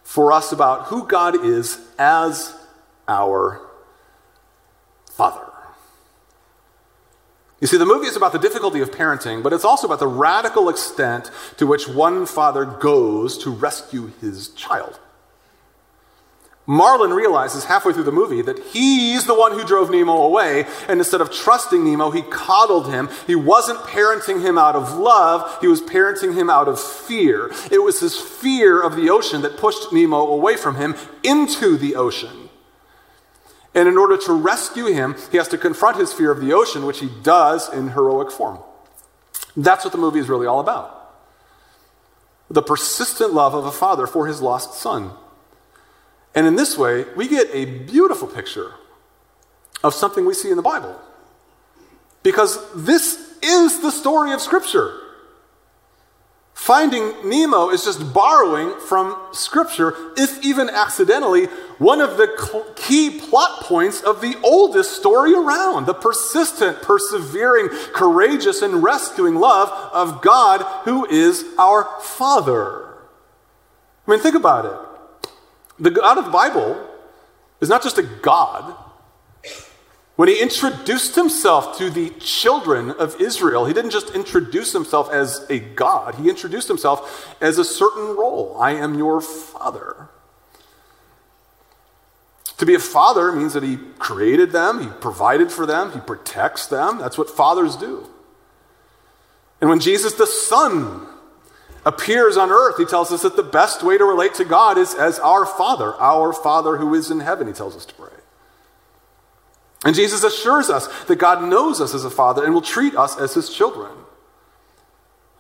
for 0.02 0.32
us 0.32 0.50
about 0.50 0.86
who 0.86 1.06
God 1.06 1.44
is 1.44 1.78
as 1.98 2.56
our 3.06 3.60
Father. 5.10 5.47
You 7.60 7.66
see, 7.66 7.76
the 7.76 7.86
movie 7.86 8.06
is 8.06 8.16
about 8.16 8.32
the 8.32 8.38
difficulty 8.38 8.80
of 8.80 8.92
parenting, 8.92 9.42
but 9.42 9.52
it's 9.52 9.64
also 9.64 9.86
about 9.86 9.98
the 9.98 10.06
radical 10.06 10.68
extent 10.68 11.30
to 11.56 11.66
which 11.66 11.88
one 11.88 12.24
father 12.24 12.64
goes 12.64 13.36
to 13.38 13.50
rescue 13.50 14.12
his 14.20 14.48
child. 14.50 15.00
Marlin 16.68 17.14
realizes 17.14 17.64
halfway 17.64 17.94
through 17.94 18.04
the 18.04 18.12
movie 18.12 18.42
that 18.42 18.58
he's 18.58 19.24
the 19.24 19.34
one 19.34 19.52
who 19.52 19.64
drove 19.64 19.90
Nemo 19.90 20.12
away, 20.12 20.66
and 20.86 21.00
instead 21.00 21.22
of 21.22 21.32
trusting 21.32 21.82
Nemo, 21.82 22.10
he 22.10 22.20
coddled 22.20 22.92
him. 22.92 23.08
He 23.26 23.34
wasn't 23.34 23.78
parenting 23.80 24.42
him 24.42 24.58
out 24.58 24.76
of 24.76 24.98
love, 24.98 25.60
he 25.62 25.66
was 25.66 25.80
parenting 25.80 26.34
him 26.34 26.50
out 26.50 26.68
of 26.68 26.78
fear. 26.78 27.50
It 27.72 27.82
was 27.82 28.00
his 28.00 28.20
fear 28.20 28.82
of 28.82 28.96
the 28.96 29.08
ocean 29.08 29.40
that 29.42 29.56
pushed 29.56 29.94
Nemo 29.94 30.18
away 30.18 30.58
from 30.58 30.74
him 30.74 30.94
into 31.24 31.78
the 31.78 31.96
ocean. 31.96 32.47
And 33.74 33.88
in 33.88 33.96
order 33.96 34.16
to 34.16 34.32
rescue 34.32 34.86
him, 34.86 35.14
he 35.30 35.36
has 35.36 35.48
to 35.48 35.58
confront 35.58 35.98
his 35.98 36.12
fear 36.12 36.30
of 36.30 36.40
the 36.40 36.52
ocean, 36.52 36.86
which 36.86 37.00
he 37.00 37.10
does 37.22 37.72
in 37.72 37.90
heroic 37.90 38.30
form. 38.30 38.58
That's 39.56 39.84
what 39.84 39.92
the 39.92 39.98
movie 39.98 40.20
is 40.20 40.28
really 40.28 40.46
all 40.46 40.60
about 40.60 40.98
the 42.50 42.62
persistent 42.62 43.32
love 43.32 43.54
of 43.54 43.66
a 43.66 43.70
father 43.70 44.06
for 44.06 44.26
his 44.26 44.40
lost 44.40 44.74
son. 44.74 45.10
And 46.34 46.46
in 46.46 46.56
this 46.56 46.78
way, 46.78 47.04
we 47.16 47.28
get 47.28 47.48
a 47.52 47.64
beautiful 47.64 48.28
picture 48.28 48.74
of 49.82 49.94
something 49.94 50.24
we 50.24 50.34
see 50.34 50.50
in 50.50 50.56
the 50.56 50.62
Bible. 50.62 50.98
Because 52.22 52.58
this 52.74 53.36
is 53.42 53.80
the 53.80 53.90
story 53.90 54.32
of 54.32 54.40
Scripture. 54.40 54.98
Finding 56.58 57.14
Nemo 57.26 57.70
is 57.70 57.84
just 57.84 58.12
borrowing 58.12 58.78
from 58.80 59.16
Scripture, 59.30 59.94
if 60.16 60.44
even 60.44 60.68
accidentally, 60.68 61.46
one 61.78 62.00
of 62.00 62.16
the 62.16 62.72
key 62.74 63.20
plot 63.20 63.62
points 63.62 64.02
of 64.02 64.20
the 64.20 64.36
oldest 64.42 64.96
story 64.96 65.32
around 65.34 65.86
the 65.86 65.94
persistent, 65.94 66.82
persevering, 66.82 67.68
courageous, 67.94 68.60
and 68.60 68.82
rescuing 68.82 69.36
love 69.36 69.70
of 69.94 70.20
God, 70.20 70.62
who 70.84 71.06
is 71.06 71.44
our 71.58 71.88
Father. 72.02 72.88
I 74.06 74.10
mean, 74.10 74.20
think 74.20 74.34
about 74.34 74.64
it. 74.66 75.30
The 75.78 75.92
God 75.92 76.18
of 76.18 76.24
the 76.24 76.32
Bible 76.32 76.76
is 77.60 77.68
not 77.68 77.84
just 77.84 77.98
a 77.98 78.02
God, 78.02 78.74
when 80.18 80.28
he 80.28 80.42
introduced 80.42 81.14
himself 81.14 81.78
to 81.78 81.90
the 81.90 82.10
children 82.18 82.90
of 82.90 83.20
Israel, 83.20 83.66
he 83.66 83.72
didn't 83.72 83.92
just 83.92 84.16
introduce 84.16 84.72
himself 84.72 85.12
as 85.12 85.46
a 85.48 85.60
God, 85.60 86.16
he 86.16 86.28
introduced 86.28 86.66
himself 86.66 87.36
as 87.40 87.56
a 87.56 87.64
certain 87.64 88.16
role. 88.16 88.56
I 88.60 88.72
am 88.72 88.98
your 88.98 89.20
father. 89.20 90.08
To 92.56 92.66
be 92.66 92.74
a 92.74 92.80
father 92.80 93.30
means 93.30 93.52
that 93.52 93.62
he 93.62 93.76
created 94.00 94.50
them, 94.50 94.80
he 94.80 94.88
provided 94.88 95.52
for 95.52 95.66
them, 95.66 95.92
he 95.92 96.00
protects 96.00 96.66
them. 96.66 96.98
That's 96.98 97.16
what 97.16 97.30
fathers 97.30 97.76
do. 97.76 98.10
And 99.60 99.70
when 99.70 99.78
Jesus 99.78 100.14
the 100.14 100.26
Son 100.26 101.06
appears 101.86 102.36
on 102.36 102.50
earth, 102.50 102.76
he 102.76 102.86
tells 102.86 103.12
us 103.12 103.22
that 103.22 103.36
the 103.36 103.44
best 103.44 103.84
way 103.84 103.96
to 103.96 104.04
relate 104.04 104.34
to 104.34 104.44
God 104.44 104.78
is 104.78 104.96
as 104.96 105.20
our 105.20 105.46
Father, 105.46 105.94
our 105.94 106.32
Father 106.32 106.78
who 106.78 106.92
is 106.92 107.08
in 107.08 107.20
heaven, 107.20 107.46
he 107.46 107.52
tells 107.52 107.76
us 107.76 107.86
to 107.86 107.94
pray. 107.94 108.17
And 109.84 109.94
Jesus 109.94 110.24
assures 110.24 110.70
us 110.70 110.88
that 111.04 111.16
God 111.16 111.42
knows 111.48 111.80
us 111.80 111.94
as 111.94 112.04
a 112.04 112.10
father 112.10 112.44
and 112.44 112.52
will 112.52 112.62
treat 112.62 112.96
us 112.96 113.18
as 113.18 113.34
his 113.34 113.50
children. 113.50 113.92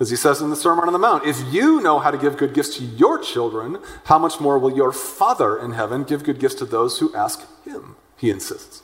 As 0.00 0.10
he 0.10 0.16
says 0.16 0.40
in 0.40 0.50
the 0.50 0.56
Sermon 0.56 0.84
on 0.84 0.92
the 0.92 0.98
Mount, 0.98 1.26
if 1.26 1.42
you 1.52 1.80
know 1.80 1.98
how 1.98 2.12
to 2.12 2.18
give 2.18 2.36
good 2.36 2.54
gifts 2.54 2.76
to 2.76 2.84
your 2.84 3.18
children, 3.18 3.78
how 4.04 4.18
much 4.18 4.38
more 4.38 4.56
will 4.58 4.76
your 4.76 4.92
Father 4.92 5.58
in 5.58 5.72
heaven 5.72 6.04
give 6.04 6.22
good 6.22 6.38
gifts 6.38 6.54
to 6.56 6.64
those 6.64 7.00
who 7.00 7.12
ask 7.16 7.40
him? 7.64 7.96
He 8.16 8.30
insists. 8.30 8.82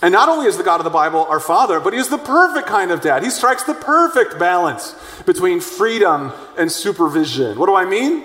And 0.00 0.12
not 0.12 0.28
only 0.28 0.46
is 0.46 0.56
the 0.56 0.62
God 0.62 0.78
of 0.78 0.84
the 0.84 0.90
Bible 0.90 1.24
our 1.24 1.40
Father, 1.40 1.80
but 1.80 1.92
He 1.92 1.98
is 1.98 2.08
the 2.08 2.18
perfect 2.18 2.68
kind 2.68 2.90
of 2.90 3.00
dad. 3.00 3.24
He 3.24 3.30
strikes 3.30 3.64
the 3.64 3.74
perfect 3.74 4.38
balance 4.38 4.94
between 5.26 5.60
freedom 5.60 6.32
and 6.56 6.70
supervision. 6.70 7.58
What 7.58 7.66
do 7.66 7.74
I 7.74 7.84
mean? 7.84 8.22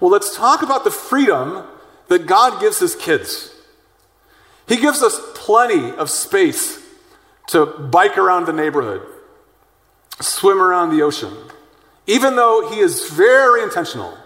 Well, 0.00 0.10
let's 0.10 0.36
talk 0.36 0.62
about 0.62 0.84
the 0.84 0.90
freedom 0.90 1.64
that 2.08 2.26
God 2.26 2.60
gives 2.60 2.78
His 2.78 2.94
kids. 2.94 3.51
He 4.68 4.76
gives 4.76 5.02
us 5.02 5.20
plenty 5.34 5.92
of 5.92 6.08
space 6.10 6.78
to 7.48 7.66
bike 7.66 8.16
around 8.16 8.46
the 8.46 8.52
neighborhood, 8.52 9.02
swim 10.20 10.60
around 10.60 10.90
the 10.90 11.02
ocean, 11.02 11.32
even 12.06 12.36
though 12.36 12.70
he 12.70 12.80
is 12.80 13.10
very 13.10 13.62
intentional 13.62 14.16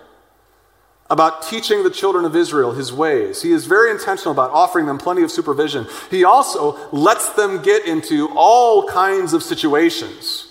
about 1.08 1.42
teaching 1.42 1.84
the 1.84 1.90
children 1.90 2.24
of 2.24 2.34
Israel 2.34 2.72
his 2.72 2.92
ways. 2.92 3.42
He 3.42 3.52
is 3.52 3.66
very 3.66 3.90
intentional 3.90 4.32
about 4.32 4.50
offering 4.50 4.86
them 4.86 4.98
plenty 4.98 5.22
of 5.22 5.30
supervision. 5.30 5.86
He 6.10 6.24
also 6.24 6.90
lets 6.90 7.30
them 7.30 7.62
get 7.62 7.86
into 7.86 8.28
all 8.34 8.88
kinds 8.88 9.32
of 9.32 9.42
situations 9.42 10.42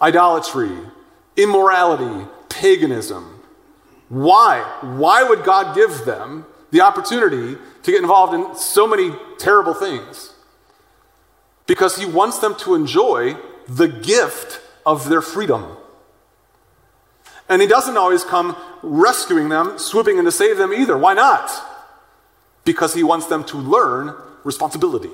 idolatry, 0.00 0.76
immorality, 1.36 2.28
paganism. 2.50 3.42
Why? 4.10 4.60
Why 4.82 5.22
would 5.22 5.44
God 5.44 5.74
give 5.74 6.04
them 6.04 6.44
the 6.70 6.82
opportunity 6.82 7.56
to 7.86 7.92
get 7.92 8.02
involved 8.02 8.34
in 8.34 8.56
so 8.56 8.84
many 8.84 9.12
terrible 9.38 9.72
things? 9.72 10.34
Because 11.66 11.96
He 11.96 12.04
wants 12.04 12.40
them 12.40 12.56
to 12.56 12.74
enjoy 12.74 13.36
the 13.68 13.86
gift 13.86 14.60
of 14.84 15.08
their 15.08 15.22
freedom. 15.22 15.76
And 17.48 17.62
He 17.62 17.68
doesn't 17.68 17.96
always 17.96 18.24
come 18.24 18.56
rescuing 18.82 19.50
them, 19.50 19.78
swooping 19.78 20.18
in 20.18 20.24
to 20.24 20.32
save 20.32 20.58
them 20.58 20.72
either. 20.72 20.98
Why 20.98 21.14
not? 21.14 21.48
Because 22.64 22.92
He 22.92 23.04
wants 23.04 23.26
them 23.26 23.44
to 23.44 23.56
learn 23.56 24.16
responsibility. 24.42 25.12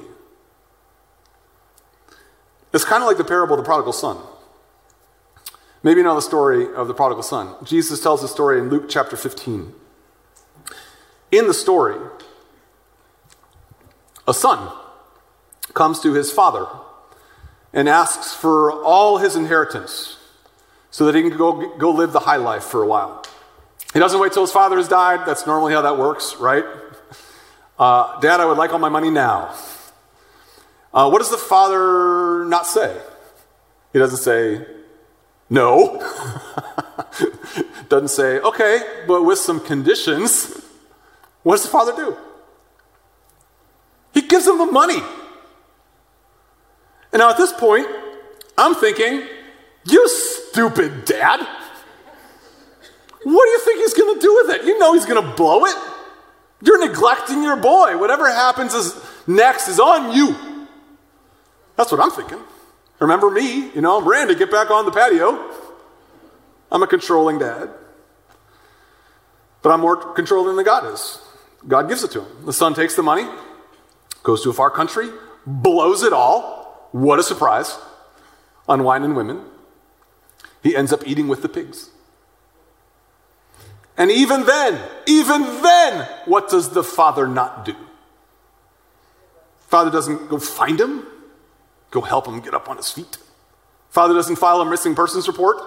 It's 2.73 2.87
kind 2.87 3.03
of 3.03 3.07
like 3.07 3.19
the 3.19 3.25
parable 3.25 3.57
of 3.57 3.61
the 3.61 3.67
prodigal 3.67 3.93
son. 3.93 4.17
Maybe 5.83 5.99
you 5.99 6.05
know 6.05 6.15
the 6.15 6.23
story 6.23 6.73
of 6.75 6.89
the 6.89 6.95
prodigal 6.95 7.23
son. 7.23 7.55
Jesus 7.65 8.01
tells 8.01 8.23
the 8.23 8.29
story 8.29 8.59
in 8.61 8.71
Luke 8.71 8.87
chapter 8.89 9.15
15. 9.15 9.75
In 11.33 11.47
the 11.49 11.55
story, 11.55 11.99
a 14.27 14.35
son 14.35 14.73
comes 15.75 16.01
to 16.01 16.13
his 16.13 16.31
father 16.31 16.67
and 17.73 17.89
asks 17.89 18.35
for 18.35 18.83
all 18.83 19.19
his 19.19 19.37
inheritance 19.37 20.19
so 20.91 21.07
that 21.07 21.15
he 21.15 21.23
can 21.23 21.37
go, 21.37 21.77
go 21.79 21.91
live 21.91 22.13
the 22.13 22.21
high 22.21 22.37
life 22.37 22.65
for 22.65 22.83
a 22.83 22.87
while. 22.87 23.25
He 23.93 23.99
doesn't 23.99 24.21
wait 24.21 24.33
till 24.33 24.43
his 24.43 24.53
father 24.53 24.77
has 24.77 24.89
died. 24.89 25.27
That's 25.27 25.47
normally 25.47 25.73
how 25.73 25.83
that 25.83 25.99
works, 25.99 26.37
right? 26.37 26.65
Uh, 27.79 28.21
Dad, 28.21 28.41
I 28.41 28.45
would 28.45 28.59
like 28.59 28.73
all 28.73 28.79
my 28.79 28.89
money 28.89 29.11
now. 29.11 29.55
Uh, 30.93 31.09
what 31.09 31.19
does 31.19 31.31
the 31.31 31.39
father 31.39 32.45
not 32.45 32.67
say? 32.67 32.97
He 33.93 33.99
doesn't 33.99 34.19
say, 34.19 34.67
no. 35.49 35.99
doesn't 37.89 38.09
say, 38.09 38.39
okay, 38.41 39.03
but 39.07 39.23
with 39.23 39.39
some 39.39 39.61
conditions. 39.61 40.63
What 41.43 41.55
does 41.55 41.65
the 41.65 41.71
father 41.71 41.95
do? 41.95 42.17
He 44.13 44.23
gives 44.23 44.47
him 44.47 44.59
the 44.59 44.67
money. 44.67 45.01
And 47.13 47.21
now 47.21 47.31
at 47.31 47.37
this 47.37 47.53
point, 47.53 47.87
I'm 48.57 48.75
thinking, 48.75 49.23
you 49.85 50.09
stupid 50.09 51.05
dad. 51.05 51.41
What 53.25 53.45
do 53.45 53.51
you 53.51 53.61
think 53.61 53.81
he's 53.81 53.95
going 53.95 54.15
to 54.15 54.21
do 54.21 54.35
with 54.35 54.57
it? 54.57 54.67
You 54.67 54.79
know 54.79 54.95
he's 54.95 55.07
going 55.07 55.23
to 55.23 55.37
blow 55.37 55.65
it. 55.65 55.77
You're 56.63 56.87
neglecting 56.87 57.43
your 57.43 57.57
boy. 57.57 57.97
Whatever 57.99 58.31
happens 58.31 58.75
is 58.75 58.95
next 59.27 59.69
is 59.69 59.81
on 59.81 60.15
you. 60.17 60.37
That's 61.77 61.91
what 61.91 62.01
I'm 62.01 62.11
thinking. 62.11 62.39
Remember 63.01 63.31
me, 63.31 63.71
you 63.71 63.81
know, 63.81 64.01
Miranda, 64.01 64.35
get 64.35 64.51
back 64.51 64.71
on 64.71 64.85
the 64.85 64.93
patio. 64.93 65.51
I'm 66.71 66.83
a 66.83 66.87
controlling 66.87 67.39
dad. 67.39 67.71
But 69.63 69.71
I'm 69.71 69.81
more 69.81 69.97
controlling 69.97 70.57
than 70.57 70.65
God 70.65 70.93
is. 70.93 71.21
God 71.67 71.89
gives 71.89 72.05
it 72.05 72.11
to 72.13 72.23
him. 72.23 72.47
The 72.47 72.53
son 72.53 72.75
takes 72.75 72.97
the 72.97 73.03
money, 73.03 73.29
goes 74.23 74.43
to 74.43 74.51
a 74.51 74.53
far 74.53 74.71
country, 74.71 75.11
blows 75.47 76.03
it 76.03 76.13
all. 76.13 76.89
What 76.93 77.19
a 77.19 77.23
surprise. 77.23 77.79
On 78.69 78.85
wine 78.85 79.03
and 79.03 79.17
women. 79.17 79.45
He 80.63 80.77
ends 80.77 80.93
up 80.93 81.07
eating 81.07 81.29
with 81.29 81.43
the 81.43 81.49
pigs. 81.49 81.91
And 83.97 84.11
even 84.11 84.47
then, 84.47 84.81
even 85.07 85.43
then, 85.43 86.09
what 86.25 86.49
does 86.49 86.71
the 86.71 86.83
father 86.83 87.27
not 87.27 87.65
do? 87.65 87.75
Father 89.69 89.91
doesn't 89.91 90.29
go 90.29 90.39
find 90.39 90.81
him, 90.81 91.07
go 91.91 92.01
help 92.01 92.27
him 92.27 92.41
get 92.41 92.55
up 92.55 92.69
on 92.69 92.77
his 92.77 92.91
feet. 92.91 93.19
Father 93.91 94.15
doesn't 94.15 94.37
file 94.37 94.61
a 94.61 94.65
missing 94.65 94.95
persons 94.95 95.29
report. 95.29 95.59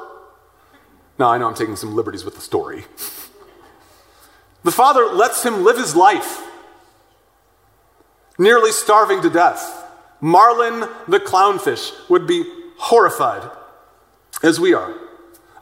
Now, 1.17 1.29
I 1.29 1.37
know 1.37 1.47
I'm 1.47 1.55
taking 1.55 1.75
some 1.75 1.95
liberties 1.95 2.25
with 2.25 2.35
the 2.35 2.41
story. 2.41 2.85
The 4.65 4.71
father 4.71 5.05
lets 5.05 5.45
him 5.45 5.63
live 5.63 5.77
his 5.77 5.95
life, 5.95 6.43
nearly 8.37 8.71
starving 8.71 9.21
to 9.21 9.29
death. 9.29 9.83
Marlin 10.21 10.81
the 11.07 11.19
clownfish 11.19 11.91
would 12.09 12.25
be 12.27 12.43
horrified, 12.77 13.49
as 14.43 14.59
we 14.59 14.73
are. 14.73 14.93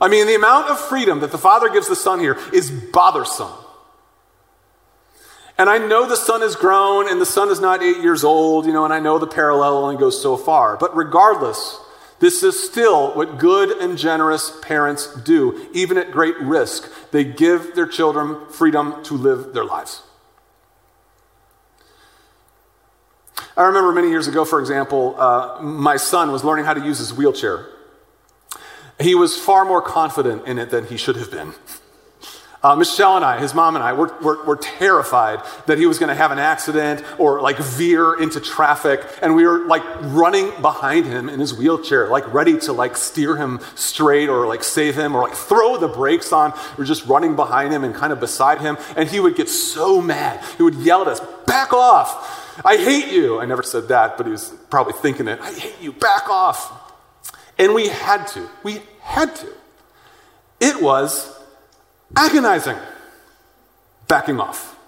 I 0.00 0.08
mean, 0.08 0.26
the 0.26 0.34
amount 0.34 0.68
of 0.68 0.78
freedom 0.78 1.20
that 1.20 1.32
the 1.32 1.38
father 1.38 1.68
gives 1.68 1.88
the 1.88 1.96
son 1.96 2.20
here 2.20 2.38
is 2.52 2.70
bothersome. 2.70 3.52
And 5.56 5.70
I 5.70 5.78
know 5.78 6.06
the 6.06 6.16
son 6.16 6.40
has 6.40 6.56
grown 6.56 7.08
and 7.08 7.20
the 7.20 7.26
son 7.26 7.48
is 7.48 7.60
not 7.60 7.82
eight 7.82 7.98
years 7.98 8.24
old, 8.24 8.66
you 8.66 8.72
know, 8.72 8.84
and 8.84 8.92
I 8.92 8.98
know 8.98 9.18
the 9.18 9.26
parallel 9.26 9.76
only 9.76 9.96
goes 9.96 10.20
so 10.20 10.36
far. 10.36 10.76
But 10.76 10.96
regardless, 10.96 11.78
this 12.18 12.42
is 12.42 12.60
still 12.60 13.14
what 13.14 13.38
good 13.38 13.70
and 13.70 13.96
generous 13.96 14.52
parents 14.62 15.14
do, 15.22 15.68
even 15.72 15.96
at 15.96 16.10
great 16.10 16.38
risk. 16.40 16.90
They 17.12 17.22
give 17.22 17.76
their 17.76 17.86
children 17.86 18.48
freedom 18.50 19.02
to 19.04 19.14
live 19.14 19.52
their 19.52 19.64
lives. 19.64 20.02
I 23.56 23.64
remember 23.64 23.92
many 23.92 24.10
years 24.10 24.26
ago, 24.26 24.44
for 24.44 24.58
example, 24.58 25.14
uh, 25.18 25.60
my 25.62 25.96
son 25.96 26.32
was 26.32 26.42
learning 26.42 26.64
how 26.64 26.74
to 26.74 26.84
use 26.84 26.98
his 26.98 27.14
wheelchair. 27.14 27.66
He 28.98 29.14
was 29.14 29.36
far 29.38 29.64
more 29.64 29.80
confident 29.80 30.46
in 30.46 30.58
it 30.58 30.70
than 30.70 30.86
he 30.86 30.96
should 30.96 31.16
have 31.16 31.30
been. 31.30 31.54
Uh, 32.64 32.74
Michelle 32.74 33.16
and 33.16 33.24
I, 33.24 33.38
his 33.38 33.54
mom 33.54 33.76
and 33.76 33.84
I, 33.84 33.92
were, 33.92 34.10
were, 34.22 34.42
were 34.44 34.56
terrified 34.56 35.42
that 35.66 35.76
he 35.76 35.84
was 35.84 35.98
going 35.98 36.08
to 36.08 36.14
have 36.14 36.30
an 36.30 36.38
accident 36.38 37.04
or 37.18 37.42
like 37.42 37.58
veer 37.58 38.14
into 38.14 38.40
traffic. 38.40 39.02
And 39.20 39.36
we 39.36 39.46
were 39.46 39.66
like 39.66 39.82
running 40.00 40.50
behind 40.62 41.04
him 41.04 41.28
in 41.28 41.40
his 41.40 41.52
wheelchair, 41.52 42.08
like 42.08 42.32
ready 42.32 42.58
to 42.60 42.72
like 42.72 42.96
steer 42.96 43.36
him 43.36 43.60
straight 43.74 44.30
or 44.30 44.46
like 44.46 44.64
save 44.64 44.96
him 44.96 45.14
or 45.14 45.22
like 45.22 45.34
throw 45.34 45.76
the 45.76 45.88
brakes 45.88 46.32
on. 46.32 46.54
We 46.78 46.84
are 46.84 46.86
just 46.86 47.04
running 47.04 47.36
behind 47.36 47.70
him 47.70 47.84
and 47.84 47.94
kind 47.94 48.14
of 48.14 48.18
beside 48.18 48.62
him. 48.62 48.78
And 48.96 49.10
he 49.10 49.20
would 49.20 49.36
get 49.36 49.50
so 49.50 50.00
mad. 50.00 50.42
He 50.56 50.62
would 50.62 50.76
yell 50.76 51.02
at 51.02 51.08
us, 51.08 51.20
back 51.46 51.74
off. 51.74 52.40
I 52.64 52.76
hate 52.76 53.12
you. 53.12 53.40
I 53.40 53.46
never 53.46 53.62
said 53.62 53.88
that, 53.88 54.16
but 54.16 54.26
he 54.26 54.32
was 54.32 54.52
probably 54.68 54.92
thinking 54.92 55.28
it. 55.28 55.40
I 55.40 55.52
hate 55.52 55.80
you. 55.80 55.92
Back 55.92 56.28
off. 56.28 56.92
And 57.58 57.74
we 57.74 57.88
had 57.88 58.26
to. 58.28 58.48
We 58.62 58.80
had 59.00 59.34
to. 59.36 59.48
It 60.60 60.82
was 60.82 61.34
agonizing 62.16 62.76
backing 64.08 64.40
off. 64.40 64.78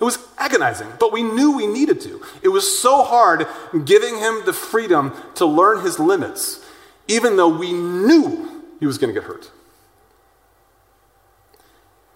It 0.00 0.04
was 0.04 0.18
agonizing, 0.38 0.88
but 0.98 1.12
we 1.12 1.22
knew 1.22 1.56
we 1.56 1.66
needed 1.66 2.00
to. 2.02 2.22
It 2.42 2.48
was 2.48 2.80
so 2.80 3.02
hard 3.02 3.46
giving 3.84 4.18
him 4.18 4.42
the 4.44 4.52
freedom 4.52 5.12
to 5.36 5.46
learn 5.46 5.82
his 5.82 5.98
limits, 5.98 6.64
even 7.08 7.36
though 7.36 7.48
we 7.48 7.72
knew 7.72 8.62
he 8.80 8.86
was 8.86 8.98
going 8.98 9.14
to 9.14 9.18
get 9.20 9.28
hurt. 9.28 9.50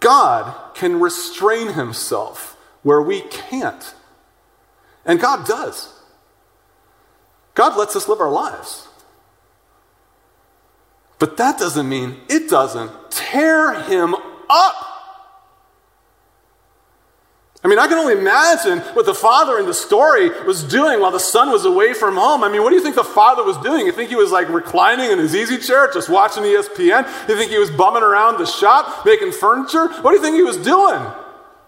God 0.00 0.54
can 0.74 1.00
restrain 1.00 1.72
himself 1.74 2.56
where 2.82 3.02
we 3.02 3.22
can't. 3.22 3.94
And 5.08 5.18
God 5.18 5.46
does. 5.46 5.92
God 7.54 7.76
lets 7.76 7.96
us 7.96 8.06
live 8.06 8.20
our 8.20 8.30
lives. 8.30 8.86
But 11.18 11.36
that 11.38 11.58
doesn't 11.58 11.88
mean 11.88 12.20
it 12.28 12.48
doesn't 12.48 13.10
tear 13.10 13.82
him 13.82 14.14
up. 14.48 14.84
I 17.64 17.66
mean, 17.66 17.80
I 17.80 17.88
can 17.88 17.98
only 17.98 18.12
imagine 18.12 18.78
what 18.94 19.04
the 19.04 19.14
father 19.14 19.58
in 19.58 19.66
the 19.66 19.74
story 19.74 20.30
was 20.44 20.62
doing 20.62 21.00
while 21.00 21.10
the 21.10 21.18
son 21.18 21.50
was 21.50 21.64
away 21.64 21.92
from 21.92 22.14
home. 22.14 22.44
I 22.44 22.48
mean, 22.48 22.62
what 22.62 22.70
do 22.70 22.76
you 22.76 22.82
think 22.82 22.94
the 22.94 23.02
father 23.02 23.42
was 23.42 23.56
doing? 23.58 23.84
You 23.84 23.90
think 23.90 24.10
he 24.10 24.16
was 24.16 24.30
like 24.30 24.48
reclining 24.48 25.10
in 25.10 25.18
his 25.18 25.34
easy 25.34 25.58
chair, 25.58 25.90
just 25.92 26.08
watching 26.08 26.44
ESPN? 26.44 27.28
You 27.28 27.36
think 27.36 27.50
he 27.50 27.58
was 27.58 27.70
bumming 27.72 28.04
around 28.04 28.38
the 28.38 28.46
shop, 28.46 29.04
making 29.04 29.32
furniture? 29.32 29.88
What 29.88 30.10
do 30.10 30.16
you 30.16 30.22
think 30.22 30.36
he 30.36 30.44
was 30.44 30.58
doing? 30.58 31.00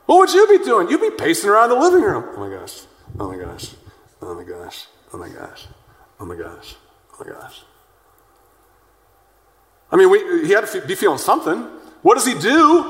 What 0.06 0.18
would 0.18 0.32
you 0.32 0.46
be 0.46 0.64
doing? 0.64 0.88
You'd 0.88 1.00
be 1.00 1.10
pacing 1.10 1.50
around 1.50 1.70
the 1.70 1.76
living 1.76 2.02
room. 2.02 2.24
Oh 2.36 2.48
my 2.48 2.56
gosh. 2.56 2.82
Oh 3.20 3.28
my 3.28 3.36
gosh. 3.36 3.74
Oh 4.22 4.34
my 4.34 4.44
gosh. 4.44 4.86
Oh 5.12 5.18
my 5.18 5.28
gosh. 5.28 5.66
Oh 6.18 6.24
my 6.24 6.34
gosh. 6.34 6.74
Oh 7.12 7.24
my 7.24 7.30
gosh. 7.30 7.62
I 9.92 9.96
mean, 9.96 10.08
we, 10.08 10.46
he 10.46 10.52
had 10.52 10.66
to 10.66 10.80
be 10.86 10.94
feeling 10.94 11.18
something. 11.18 11.58
What 12.00 12.14
does 12.14 12.24
he 12.24 12.32
do? 12.38 12.82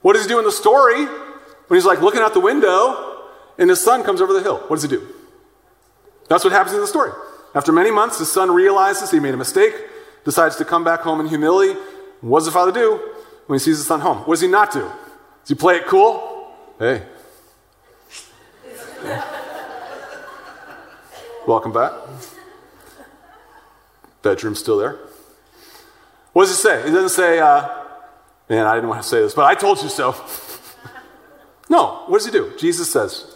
What 0.00 0.14
does 0.14 0.22
he 0.22 0.28
do 0.28 0.38
in 0.38 0.46
the 0.46 0.52
story 0.52 1.04
when 1.04 1.76
he's 1.76 1.84
like 1.84 2.00
looking 2.00 2.22
out 2.22 2.32
the 2.32 2.40
window 2.40 3.28
and 3.58 3.68
his 3.68 3.82
son 3.82 4.02
comes 4.02 4.22
over 4.22 4.32
the 4.32 4.42
hill? 4.42 4.58
What 4.68 4.76
does 4.76 4.82
he 4.82 4.88
do? 4.88 5.06
That's 6.28 6.42
what 6.42 6.54
happens 6.54 6.74
in 6.74 6.80
the 6.80 6.86
story. 6.86 7.12
After 7.54 7.70
many 7.70 7.90
months, 7.90 8.18
his 8.18 8.32
son 8.32 8.50
realizes 8.50 9.10
he 9.10 9.20
made 9.20 9.34
a 9.34 9.36
mistake, 9.36 9.74
decides 10.24 10.56
to 10.56 10.64
come 10.64 10.84
back 10.84 11.00
home 11.00 11.20
in 11.20 11.26
humility. 11.26 11.78
What 12.22 12.38
does 12.38 12.46
the 12.46 12.52
father 12.52 12.72
do 12.72 12.98
when 13.46 13.58
he 13.58 13.62
sees 13.62 13.76
his 13.76 13.86
son 13.86 14.00
home? 14.00 14.18
What 14.18 14.36
does 14.36 14.40
he 14.40 14.48
not 14.48 14.72
do? 14.72 14.80
Does 14.80 15.48
he 15.48 15.54
play 15.54 15.76
it 15.76 15.86
cool? 15.86 16.54
Hey. 16.78 17.02
Welcome 21.46 21.72
back. 21.72 21.92
Bedroom's 24.22 24.60
still 24.60 24.78
there. 24.78 24.98
What 26.32 26.44
does 26.44 26.52
it 26.52 26.62
say? 26.62 26.80
It 26.80 26.90
doesn't 26.90 27.10
say, 27.10 27.38
uh, 27.38 27.68
man, 28.48 28.66
I 28.66 28.74
didn't 28.74 28.88
want 28.88 29.02
to 29.02 29.08
say 29.08 29.20
this, 29.20 29.34
but 29.34 29.44
I 29.44 29.54
told 29.54 29.82
you 29.82 29.90
so. 29.90 30.14
no, 31.68 32.04
what 32.06 32.18
does 32.18 32.26
he 32.26 32.32
do? 32.32 32.54
Jesus 32.58 32.90
says, 32.90 33.34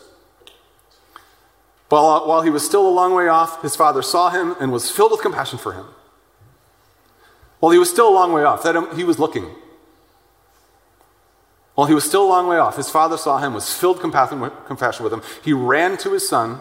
while, 1.90 2.06
uh, 2.06 2.26
while 2.26 2.40
he 2.40 2.48
was 2.48 2.64
still 2.64 2.88
a 2.88 2.90
long 2.90 3.14
way 3.14 3.28
off, 3.28 3.60
his 3.60 3.76
father 3.76 4.00
saw 4.00 4.30
him 4.30 4.56
and 4.58 4.72
was 4.72 4.90
filled 4.90 5.12
with 5.12 5.20
compassion 5.20 5.58
for 5.58 5.74
him. 5.74 5.86
While 7.60 7.72
he 7.72 7.78
was 7.78 7.90
still 7.90 8.08
a 8.08 8.14
long 8.14 8.32
way 8.32 8.44
off, 8.44 8.62
that 8.62 8.74
um, 8.74 8.96
he 8.96 9.04
was 9.04 9.18
looking. 9.18 9.54
While 11.74 11.86
he 11.86 11.94
was 11.94 12.04
still 12.04 12.24
a 12.24 12.30
long 12.30 12.48
way 12.48 12.56
off, 12.56 12.76
his 12.76 12.90
father 12.90 13.18
saw 13.18 13.38
him, 13.38 13.52
was 13.52 13.72
filled 13.72 14.02
with 14.02 14.12
compassion 14.66 15.04
with 15.04 15.12
him. 15.12 15.22
He 15.44 15.52
ran 15.52 15.98
to 15.98 16.12
his 16.12 16.26
son, 16.26 16.60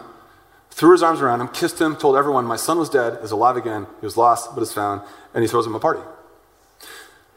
threw 0.70 0.92
his 0.92 1.02
arms 1.02 1.20
around 1.20 1.40
him, 1.40 1.48
kissed 1.48 1.80
him, 1.80 1.96
told 1.96 2.16
everyone, 2.16 2.44
My 2.44 2.56
son 2.56 2.78
was 2.78 2.88
dead, 2.88 3.18
is 3.22 3.30
alive 3.30 3.56
again. 3.56 3.86
He 4.00 4.06
was 4.06 4.16
lost, 4.16 4.54
but 4.54 4.62
is 4.62 4.72
found. 4.72 5.02
And 5.34 5.42
he 5.42 5.48
throws 5.48 5.66
him 5.66 5.74
a 5.74 5.80
party. 5.80 6.00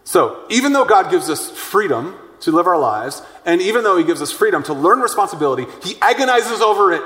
So, 0.04 0.46
even 0.50 0.74
though 0.74 0.86
God 0.86 1.10
gives 1.10 1.30
us 1.30 1.50
freedom 1.52 2.17
to 2.41 2.52
live 2.52 2.67
our 2.67 2.78
lives, 2.78 3.22
and 3.46 3.62
even 3.62 3.84
though 3.84 3.98
he 3.98 4.04
gives 4.04 4.22
us 4.22 4.32
freedom 4.32 4.63
to 4.63 4.74
learn 4.74 5.00
responsibility, 5.00 5.65
he 5.84 5.96
agonizes 6.02 6.62
over 6.62 6.91
it. 6.91 7.02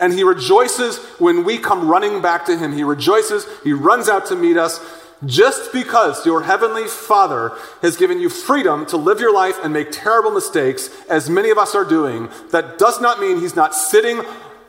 And 0.00 0.12
he 0.12 0.24
rejoices 0.24 0.98
when 1.18 1.44
we 1.44 1.58
come 1.58 1.88
running 1.88 2.20
back 2.20 2.46
to 2.46 2.56
him. 2.56 2.72
He 2.72 2.82
rejoices, 2.82 3.46
he 3.62 3.72
runs 3.72 4.08
out 4.08 4.26
to 4.26 4.36
meet 4.36 4.56
us. 4.56 4.80
Just 5.24 5.72
because 5.72 6.26
your 6.26 6.42
heavenly 6.42 6.88
Father 6.88 7.52
has 7.80 7.96
given 7.96 8.18
you 8.18 8.28
freedom 8.28 8.84
to 8.86 8.96
live 8.96 9.20
your 9.20 9.32
life 9.32 9.56
and 9.62 9.72
make 9.72 9.92
terrible 9.92 10.32
mistakes, 10.32 10.90
as 11.08 11.30
many 11.30 11.50
of 11.50 11.58
us 11.58 11.76
are 11.76 11.84
doing, 11.84 12.28
that 12.50 12.76
does 12.76 13.00
not 13.00 13.20
mean 13.20 13.38
He's 13.38 13.54
not 13.54 13.72
sitting 13.72 14.20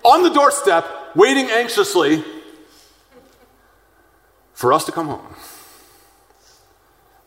on 0.03 0.23
the 0.23 0.29
doorstep 0.29 0.85
waiting 1.15 1.49
anxiously 1.49 2.23
for 4.53 4.73
us 4.73 4.85
to 4.85 4.91
come 4.91 5.07
home 5.07 5.35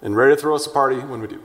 and 0.03 0.17
ready 0.17 0.35
to 0.35 0.41
throw 0.41 0.55
us 0.55 0.67
a 0.67 0.71
party 0.71 0.99
when 0.99 1.21
we 1.21 1.27
do. 1.27 1.43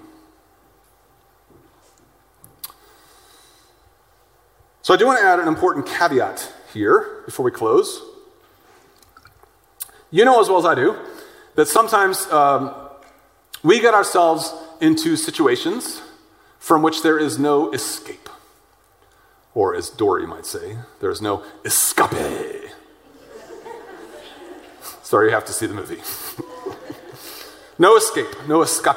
So, 4.84 4.94
I 4.96 4.98
do 4.98 5.06
want 5.06 5.20
to 5.20 5.26
add 5.26 5.40
an 5.40 5.48
important 5.48 5.86
caveat 5.86 6.52
here 6.74 7.22
before 7.26 7.46
we 7.46 7.52
close. 7.52 8.02
You 10.10 10.26
know 10.26 10.42
as 10.42 10.50
well 10.50 10.58
as 10.58 10.66
I 10.66 10.76
do 10.76 10.98
that 11.56 11.68
sometimes 11.68 12.26
um, 12.28 12.74
we 13.64 13.80
get 13.80 13.94
ourselves 13.94 14.54
into 14.80 15.16
situations 15.16 16.02
from 16.60 16.82
which 16.82 17.04
there 17.04 17.20
is 17.20 17.38
no 17.38 17.72
escape. 17.72 18.28
Or, 19.54 19.76
as 19.76 19.90
Dory 19.90 20.26
might 20.26 20.46
say, 20.46 20.78
there 21.00 21.10
is 21.10 21.22
no 21.22 21.44
escape. 21.66 22.70
Sorry, 25.04 25.28
you 25.28 25.34
have 25.34 25.46
to 25.46 25.54
see 25.54 25.66
the 25.66 25.74
movie. 25.74 26.02
no 27.78 27.98
escape, 27.98 28.48
no 28.48 28.62
escape. 28.62 28.96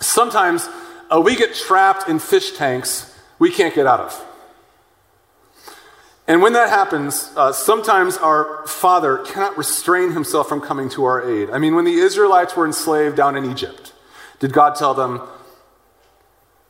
Sometimes 0.00 0.68
uh, 1.08 1.20
we 1.20 1.36
get 1.36 1.54
trapped 1.54 2.08
in 2.08 2.18
fish 2.18 2.52
tanks 2.52 3.14
we 3.38 3.50
can't 3.50 3.74
get 3.74 3.86
out 3.86 4.00
of. 4.00 4.24
And 6.26 6.42
when 6.42 6.52
that 6.52 6.68
happens, 6.68 7.30
uh, 7.36 7.52
sometimes 7.52 8.18
our 8.18 8.66
father 8.66 9.18
cannot 9.18 9.56
restrain 9.56 10.12
himself 10.12 10.48
from 10.48 10.60
coming 10.60 10.90
to 10.90 11.04
our 11.04 11.22
aid. 11.22 11.50
I 11.50 11.58
mean, 11.58 11.74
when 11.74 11.86
the 11.86 11.94
Israelites 11.94 12.54
were 12.54 12.66
enslaved 12.66 13.16
down 13.16 13.34
in 13.36 13.50
Egypt, 13.50 13.94
did 14.38 14.52
God 14.52 14.74
tell 14.74 14.92
them, 14.92 15.22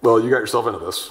well, 0.01 0.21
you 0.23 0.31
got 0.31 0.39
yourself 0.39 0.67
into 0.69 0.79
this? 0.79 1.11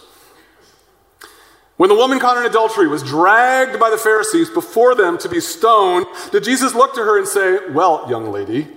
When 1.77 1.89
the 1.89 1.95
woman 1.95 2.19
caught 2.19 2.37
in 2.37 2.45
adultery 2.45 2.87
was 2.87 3.03
dragged 3.03 3.79
by 3.79 3.89
the 3.89 3.97
Pharisees 3.97 4.49
before 4.49 4.95
them 4.95 5.17
to 5.19 5.29
be 5.29 5.39
stoned, 5.39 6.07
did 6.31 6.43
Jesus 6.43 6.73
look 6.73 6.95
to 6.95 7.01
her 7.01 7.17
and 7.17 7.27
say, 7.27 7.69
Well, 7.69 8.07
young 8.09 8.31
lady, 8.31 8.67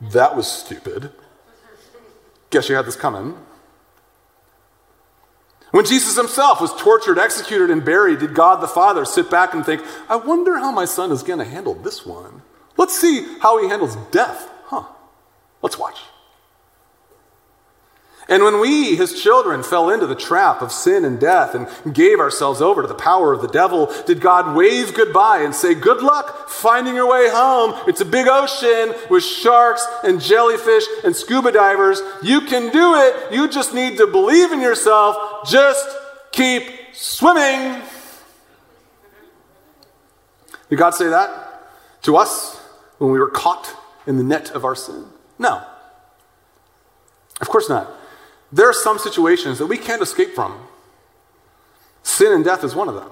that 0.00 0.34
was 0.34 0.50
stupid. 0.50 1.12
Guess 2.50 2.68
you 2.68 2.74
had 2.74 2.86
this 2.86 2.96
coming. 2.96 3.36
When 5.72 5.84
Jesus 5.84 6.16
himself 6.16 6.60
was 6.60 6.72
tortured, 6.80 7.18
executed, 7.18 7.70
and 7.70 7.84
buried, 7.84 8.20
did 8.20 8.34
God 8.34 8.62
the 8.62 8.68
Father 8.68 9.04
sit 9.04 9.30
back 9.30 9.52
and 9.52 9.66
think, 9.66 9.82
I 10.08 10.16
wonder 10.16 10.56
how 10.56 10.70
my 10.70 10.86
son 10.86 11.12
is 11.12 11.22
going 11.22 11.40
to 11.40 11.44
handle 11.44 11.74
this 11.74 12.06
one? 12.06 12.40
Let's 12.78 12.98
see 12.98 13.38
how 13.40 13.60
he 13.60 13.68
handles 13.68 13.96
death. 14.10 14.48
Huh. 14.66 14.84
Let's 15.60 15.78
watch. 15.78 15.98
And 18.28 18.42
when 18.42 18.58
we, 18.58 18.96
his 18.96 19.22
children, 19.22 19.62
fell 19.62 19.88
into 19.88 20.06
the 20.06 20.16
trap 20.16 20.60
of 20.60 20.72
sin 20.72 21.04
and 21.04 21.20
death 21.20 21.54
and 21.54 21.94
gave 21.94 22.18
ourselves 22.18 22.60
over 22.60 22.82
to 22.82 22.88
the 22.88 22.94
power 22.94 23.32
of 23.32 23.40
the 23.40 23.46
devil, 23.48 23.92
did 24.04 24.20
God 24.20 24.56
wave 24.56 24.94
goodbye 24.94 25.42
and 25.42 25.54
say, 25.54 25.74
Good 25.74 26.02
luck 26.02 26.48
finding 26.48 26.96
your 26.96 27.08
way 27.08 27.28
home? 27.30 27.74
It's 27.86 28.00
a 28.00 28.04
big 28.04 28.26
ocean 28.28 28.94
with 29.08 29.22
sharks 29.22 29.86
and 30.02 30.20
jellyfish 30.20 30.82
and 31.04 31.14
scuba 31.14 31.52
divers. 31.52 32.00
You 32.20 32.40
can 32.40 32.72
do 32.72 32.96
it. 32.96 33.32
You 33.32 33.48
just 33.48 33.72
need 33.72 33.96
to 33.98 34.08
believe 34.08 34.50
in 34.50 34.60
yourself. 34.60 35.48
Just 35.48 35.86
keep 36.32 36.64
swimming. 36.94 37.80
Did 40.68 40.80
God 40.80 40.94
say 40.94 41.08
that 41.10 42.02
to 42.02 42.16
us 42.16 42.56
when 42.98 43.12
we 43.12 43.20
were 43.20 43.30
caught 43.30 43.72
in 44.04 44.16
the 44.16 44.24
net 44.24 44.50
of 44.50 44.64
our 44.64 44.74
sin? 44.74 45.04
No. 45.38 45.62
Of 47.40 47.48
course 47.48 47.68
not. 47.68 47.88
There 48.52 48.68
are 48.68 48.72
some 48.72 48.98
situations 48.98 49.58
that 49.58 49.66
we 49.66 49.76
can't 49.76 50.02
escape 50.02 50.34
from. 50.34 50.66
Sin 52.02 52.32
and 52.32 52.44
death 52.44 52.62
is 52.62 52.74
one 52.74 52.88
of 52.88 52.94
them. 52.94 53.10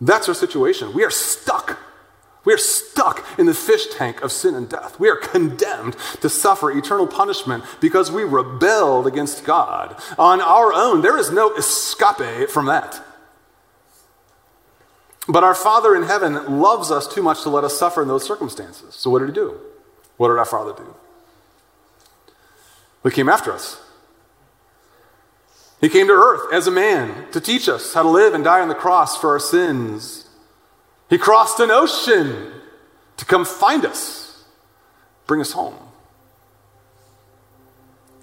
That's 0.00 0.28
our 0.28 0.34
situation. 0.34 0.92
We 0.94 1.04
are 1.04 1.10
stuck. 1.10 1.78
We 2.44 2.54
are 2.54 2.58
stuck 2.58 3.26
in 3.38 3.46
the 3.46 3.54
fish 3.54 3.88
tank 3.92 4.22
of 4.22 4.30
sin 4.30 4.54
and 4.54 4.68
death. 4.68 5.00
We 5.00 5.08
are 5.08 5.16
condemned 5.16 5.96
to 6.20 6.28
suffer 6.28 6.70
eternal 6.70 7.06
punishment 7.06 7.64
because 7.80 8.10
we 8.10 8.22
rebelled 8.22 9.06
against 9.06 9.44
God. 9.44 10.00
On 10.16 10.40
our 10.40 10.72
own, 10.72 11.02
there 11.02 11.18
is 11.18 11.30
no 11.30 11.54
escape 11.56 12.48
from 12.48 12.66
that. 12.66 13.02
But 15.28 15.42
our 15.42 15.56
Father 15.56 15.96
in 15.96 16.04
heaven 16.04 16.60
loves 16.60 16.90
us 16.90 17.12
too 17.12 17.22
much 17.22 17.42
to 17.42 17.50
let 17.50 17.64
us 17.64 17.76
suffer 17.76 18.00
in 18.00 18.08
those 18.08 18.24
circumstances. 18.24 18.94
So, 18.94 19.10
what 19.10 19.18
did 19.18 19.28
He 19.28 19.34
do? 19.34 19.58
What 20.16 20.28
did 20.28 20.38
our 20.38 20.44
Father 20.44 20.72
do? 20.72 20.94
He 23.02 23.10
came 23.10 23.28
after 23.28 23.52
us. 23.52 23.82
He 25.80 25.88
came 25.88 26.06
to 26.06 26.12
earth 26.12 26.52
as 26.52 26.66
a 26.66 26.70
man 26.70 27.30
to 27.32 27.40
teach 27.40 27.68
us 27.68 27.92
how 27.92 28.02
to 28.02 28.08
live 28.08 28.34
and 28.34 28.42
die 28.42 28.60
on 28.60 28.68
the 28.68 28.74
cross 28.74 29.20
for 29.20 29.30
our 29.30 29.38
sins. 29.38 30.28
He 31.10 31.18
crossed 31.18 31.60
an 31.60 31.70
ocean 31.70 32.52
to 33.16 33.24
come 33.24 33.44
find 33.44 33.84
us, 33.84 34.44
bring 35.26 35.40
us 35.40 35.52
home. 35.52 35.76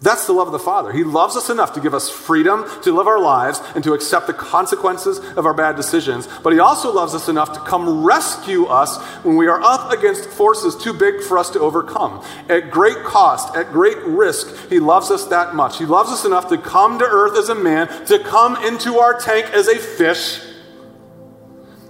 That's 0.03 0.27
the 0.27 0.33
love 0.33 0.47
of 0.47 0.51
the 0.51 0.59
Father. 0.59 0.91
He 0.91 1.05
loves 1.05 1.37
us 1.37 1.49
enough 1.49 1.71
to 1.75 1.79
give 1.79 1.93
us 1.93 2.09
freedom 2.09 2.65
to 2.81 2.91
live 2.91 3.07
our 3.07 3.21
lives 3.21 3.61
and 3.73 3.81
to 3.85 3.93
accept 3.93 4.27
the 4.27 4.33
consequences 4.33 5.19
of 5.37 5.45
our 5.45 5.53
bad 5.53 5.77
decisions. 5.77 6.27
But 6.43 6.51
He 6.51 6.59
also 6.59 6.91
loves 6.91 7.15
us 7.15 7.29
enough 7.29 7.53
to 7.53 7.61
come 7.61 8.03
rescue 8.03 8.65
us 8.65 9.01
when 9.23 9.37
we 9.37 9.47
are 9.47 9.61
up 9.61 9.93
against 9.93 10.25
forces 10.25 10.75
too 10.75 10.91
big 10.91 11.21
for 11.21 11.37
us 11.37 11.49
to 11.51 11.61
overcome. 11.61 12.21
At 12.49 12.69
great 12.69 13.01
cost, 13.05 13.55
at 13.55 13.71
great 13.71 13.97
risk, 13.99 14.69
He 14.69 14.79
loves 14.79 15.09
us 15.09 15.25
that 15.27 15.55
much. 15.55 15.77
He 15.77 15.85
loves 15.85 16.11
us 16.11 16.25
enough 16.25 16.49
to 16.49 16.57
come 16.57 16.99
to 16.99 17.05
earth 17.05 17.37
as 17.37 17.47
a 17.47 17.55
man, 17.55 17.87
to 18.07 18.19
come 18.19 18.57
into 18.65 18.97
our 18.97 19.17
tank 19.17 19.45
as 19.53 19.69
a 19.69 19.79
fish, 19.79 20.41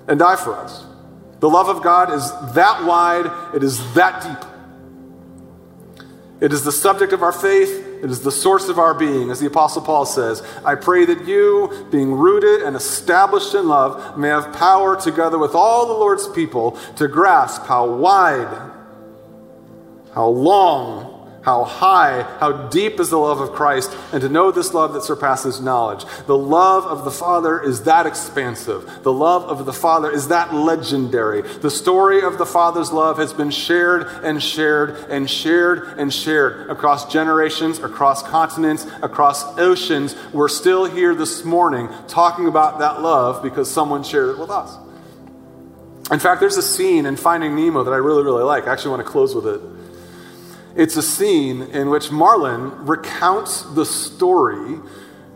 and 0.07 0.19
die 0.19 0.35
for 0.35 0.53
us. 0.55 0.85
The 1.39 1.49
love 1.49 1.67
of 1.67 1.81
God 1.81 2.13
is 2.13 2.31
that 2.53 2.83
wide, 2.83 3.55
it 3.55 3.63
is 3.63 3.95
that 3.95 4.21
deep. 4.21 6.05
It 6.41 6.53
is 6.53 6.63
the 6.63 6.71
subject 6.71 7.11
of 7.11 7.23
our 7.23 7.31
faith. 7.31 7.82
It 8.03 8.11
is 8.11 8.19
the 8.19 8.33
source 8.33 8.67
of 8.67 8.77
our 8.77 8.93
being. 8.93 9.31
As 9.31 9.39
the 9.39 9.47
Apostle 9.47 9.81
Paul 9.81 10.05
says, 10.05 10.43
I 10.65 10.75
pray 10.75 11.05
that 11.05 11.25
you, 11.25 11.87
being 11.89 12.11
rooted 12.11 12.61
and 12.61 12.75
established 12.75 13.55
in 13.55 13.69
love, 13.69 14.17
may 14.17 14.27
have 14.27 14.51
power 14.51 14.99
together 14.99 15.37
with 15.37 15.55
all 15.55 15.87
the 15.87 15.93
Lord's 15.93 16.27
people 16.27 16.71
to 16.97 17.07
grasp 17.07 17.65
how 17.65 17.89
wide, 17.89 18.71
how 20.13 20.27
long, 20.27 21.12
how 21.43 21.65
high, 21.65 22.23
how 22.39 22.67
deep 22.69 22.99
is 22.99 23.09
the 23.09 23.17
love 23.17 23.41
of 23.41 23.51
Christ, 23.51 23.95
and 24.13 24.21
to 24.21 24.29
know 24.29 24.51
this 24.51 24.73
love 24.73 24.93
that 24.93 25.03
surpasses 25.03 25.59
knowledge. 25.59 26.05
The 26.25 26.37
love 26.37 26.85
of 26.85 27.03
the 27.03 27.11
Father 27.11 27.61
is 27.61 27.83
that 27.83 28.05
expansive. 28.05 29.03
The 29.03 29.11
love 29.11 29.43
of 29.43 29.65
the 29.65 29.73
Father 29.73 30.09
is 30.09 30.29
that 30.29 30.53
legendary. 30.53 31.41
The 31.41 31.69
story 31.69 32.21
of 32.21 32.37
the 32.37 32.45
Father's 32.45 32.91
love 32.93 33.17
has 33.17 33.33
been 33.33 33.51
shared 33.51 34.07
and 34.23 34.41
shared 34.41 34.91
and 35.09 35.29
shared 35.29 35.99
and 35.99 36.13
shared 36.13 36.69
across 36.69 37.11
generations, 37.11 37.79
across 37.79 38.23
continents, 38.23 38.87
across 39.01 39.43
oceans. 39.59 40.15
We're 40.31 40.47
still 40.47 40.85
here 40.85 41.13
this 41.13 41.43
morning 41.43 41.89
talking 42.07 42.47
about 42.47 42.79
that 42.79 43.01
love 43.01 43.43
because 43.43 43.69
someone 43.69 44.03
shared 44.03 44.29
it 44.29 44.39
with 44.39 44.49
us. 44.49 44.77
In 46.09 46.19
fact, 46.19 46.39
there's 46.39 46.57
a 46.57 46.61
scene 46.61 47.05
in 47.05 47.17
Finding 47.17 47.55
Nemo 47.55 47.83
that 47.83 47.91
I 47.91 47.97
really, 47.97 48.23
really 48.23 48.43
like. 48.43 48.67
I 48.67 48.71
actually 48.71 48.91
want 48.91 49.05
to 49.05 49.11
close 49.11 49.35
with 49.35 49.47
it. 49.47 49.61
It's 50.75 50.95
a 50.97 51.03
scene 51.03 51.61
in 51.61 51.89
which 51.89 52.11
Marlin 52.11 52.85
recounts 52.85 53.61
the 53.61 53.85
story 53.85 54.79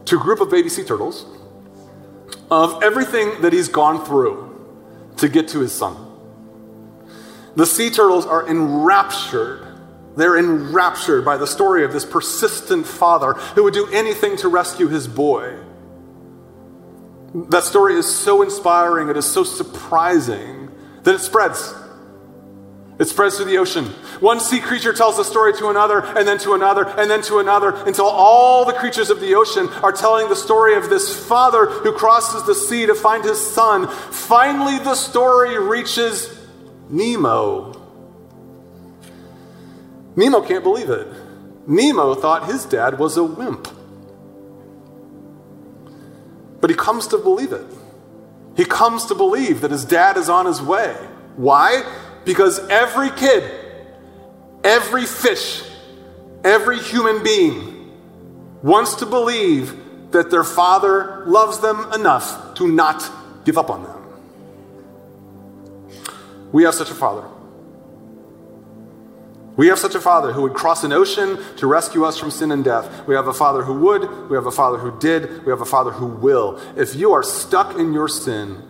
to 0.05 0.15
a 0.17 0.19
group 0.19 0.41
of 0.41 0.49
baby 0.49 0.69
sea 0.69 0.83
turtles 0.83 1.25
of 2.49 2.81
everything 2.81 3.41
that 3.41 3.53
he's 3.53 3.67
gone 3.67 4.03
through 4.05 4.47
to 5.17 5.27
get 5.27 5.49
to 5.49 5.59
his 5.59 5.71
son. 5.71 5.95
The 7.55 7.65
sea 7.65 7.89
turtles 7.89 8.25
are 8.25 8.47
enraptured. 8.47 9.65
They're 10.15 10.37
enraptured 10.37 11.25
by 11.25 11.37
the 11.37 11.47
story 11.47 11.83
of 11.83 11.93
this 11.93 12.05
persistent 12.05 12.87
father 12.87 13.33
who 13.33 13.63
would 13.63 13.73
do 13.73 13.87
anything 13.87 14.37
to 14.37 14.47
rescue 14.47 14.87
his 14.87 15.07
boy. 15.07 15.57
That 17.33 17.63
story 17.63 17.95
is 17.95 18.07
so 18.07 18.41
inspiring, 18.41 19.09
it 19.09 19.17
is 19.17 19.25
so 19.25 19.43
surprising 19.43 20.71
that 21.03 21.13
it 21.13 21.19
spreads. 21.19 21.73
It 22.99 23.05
spreads 23.05 23.37
through 23.37 23.45
the 23.45 23.59
ocean. 23.59 23.85
One 24.19 24.39
sea 24.39 24.59
creature 24.59 24.91
tells 24.91 25.17
the 25.17 25.23
story 25.23 25.53
to 25.53 25.67
another, 25.69 25.99
and 25.99 26.27
then 26.27 26.39
to 26.39 26.53
another, 26.53 26.83
and 26.83 27.09
then 27.11 27.21
to 27.23 27.37
another, 27.37 27.75
until 27.85 28.07
all 28.07 28.65
the 28.65 28.73
creatures 28.73 29.11
of 29.11 29.19
the 29.19 29.35
ocean 29.35 29.69
are 29.83 29.91
telling 29.91 30.29
the 30.29 30.35
story 30.35 30.75
of 30.75 30.89
this 30.89 31.15
father 31.27 31.67
who 31.67 31.91
crosses 31.91 32.43
the 32.45 32.55
sea 32.55 32.87
to 32.87 32.95
find 32.95 33.23
his 33.23 33.39
son. 33.39 33.87
Finally, 33.87 34.79
the 34.79 34.95
story 34.95 35.59
reaches 35.59 36.35
Nemo. 36.89 37.73
Nemo 40.15 40.41
can't 40.41 40.63
believe 40.63 40.89
it. 40.89 41.07
Nemo 41.67 42.15
thought 42.15 42.47
his 42.47 42.65
dad 42.65 42.97
was 42.97 43.15
a 43.17 43.23
wimp. 43.23 43.67
But 46.59 46.71
he 46.71 46.75
comes 46.75 47.05
to 47.07 47.19
believe 47.19 47.51
it. 47.51 47.67
He 48.55 48.65
comes 48.65 49.05
to 49.05 49.13
believe 49.13 49.61
that 49.61 49.69
his 49.69 49.85
dad 49.85 50.17
is 50.17 50.29
on 50.29 50.47
his 50.47 50.59
way. 50.59 50.95
Why? 51.35 51.83
Because 52.27 52.59
every 52.67 53.09
kid, 53.11 53.49
every 54.61 55.05
fish, 55.05 55.63
every 56.43 56.77
human 56.77 57.23
being 57.23 57.97
wants 58.61 58.95
to 58.95 59.05
believe 59.05 60.11
that 60.11 60.29
their 60.29 60.43
father 60.43 61.23
loves 61.25 61.59
them 61.59 61.89
enough 61.93 62.53
to 62.55 62.67
not 62.67 63.09
give 63.45 63.57
up 63.57 63.69
on 63.69 63.83
them. 63.83 64.03
We 66.51 66.63
have 66.63 66.75
such 66.75 66.91
a 66.91 66.95
father. 66.95 67.23
We 69.57 69.67
have 69.67 69.79
such 69.79 69.95
a 69.95 69.99
father 69.99 70.31
who 70.31 70.43
would 70.43 70.53
cross 70.53 70.83
an 70.83 70.93
ocean 70.93 71.39
to 71.57 71.65
rescue 71.65 72.05
us 72.05 72.17
from 72.17 72.29
sin 72.29 72.51
and 72.51 72.63
death. 72.63 73.07
We 73.07 73.15
have 73.15 73.27
a 73.27 73.33
father 73.33 73.63
who 73.63 73.73
would. 73.79 74.29
We 74.29 74.37
have 74.37 74.45
a 74.45 74.51
father 74.51 74.77
who 74.77 74.97
did. 74.99 75.43
We 75.45 75.51
have 75.51 75.61
a 75.61 75.65
father 75.65 75.91
who 75.91 76.05
will. 76.05 76.61
If 76.77 76.95
you 76.95 77.11
are 77.13 77.23
stuck 77.23 77.75
in 77.75 77.91
your 77.91 78.07
sin, 78.07 78.61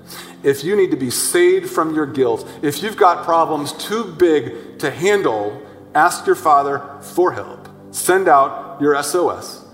if 0.44 0.64
you 0.64 0.78
need 0.78 0.92
to 0.92 0.98
be 0.98 1.10
saved 1.10 1.70
from 1.70 1.94
your 1.94 2.06
guilt, 2.06 2.50
if 2.62 2.82
you've 2.82 2.96
got 2.96 3.26
problems 3.26 3.74
too 3.74 4.06
big 4.06 4.80
to 4.80 4.90
handle, 4.90 5.62
ask 5.94 6.26
your 6.26 6.38
father 6.38 6.82
for 7.02 7.34
help. 7.34 7.68
Send 7.92 8.30
out 8.30 8.80
your 8.80 9.02
SOS. 9.04 9.66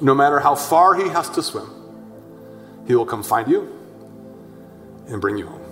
No 0.00 0.14
matter 0.14 0.38
how 0.38 0.54
far 0.54 0.94
he 0.94 1.08
has 1.08 1.28
to 1.30 1.42
swim, 1.42 1.68
he 2.86 2.94
will 2.94 3.06
come 3.06 3.24
find 3.24 3.50
you 3.50 3.72
and 5.08 5.20
bring 5.20 5.36
you 5.36 5.46
home. 5.46 5.65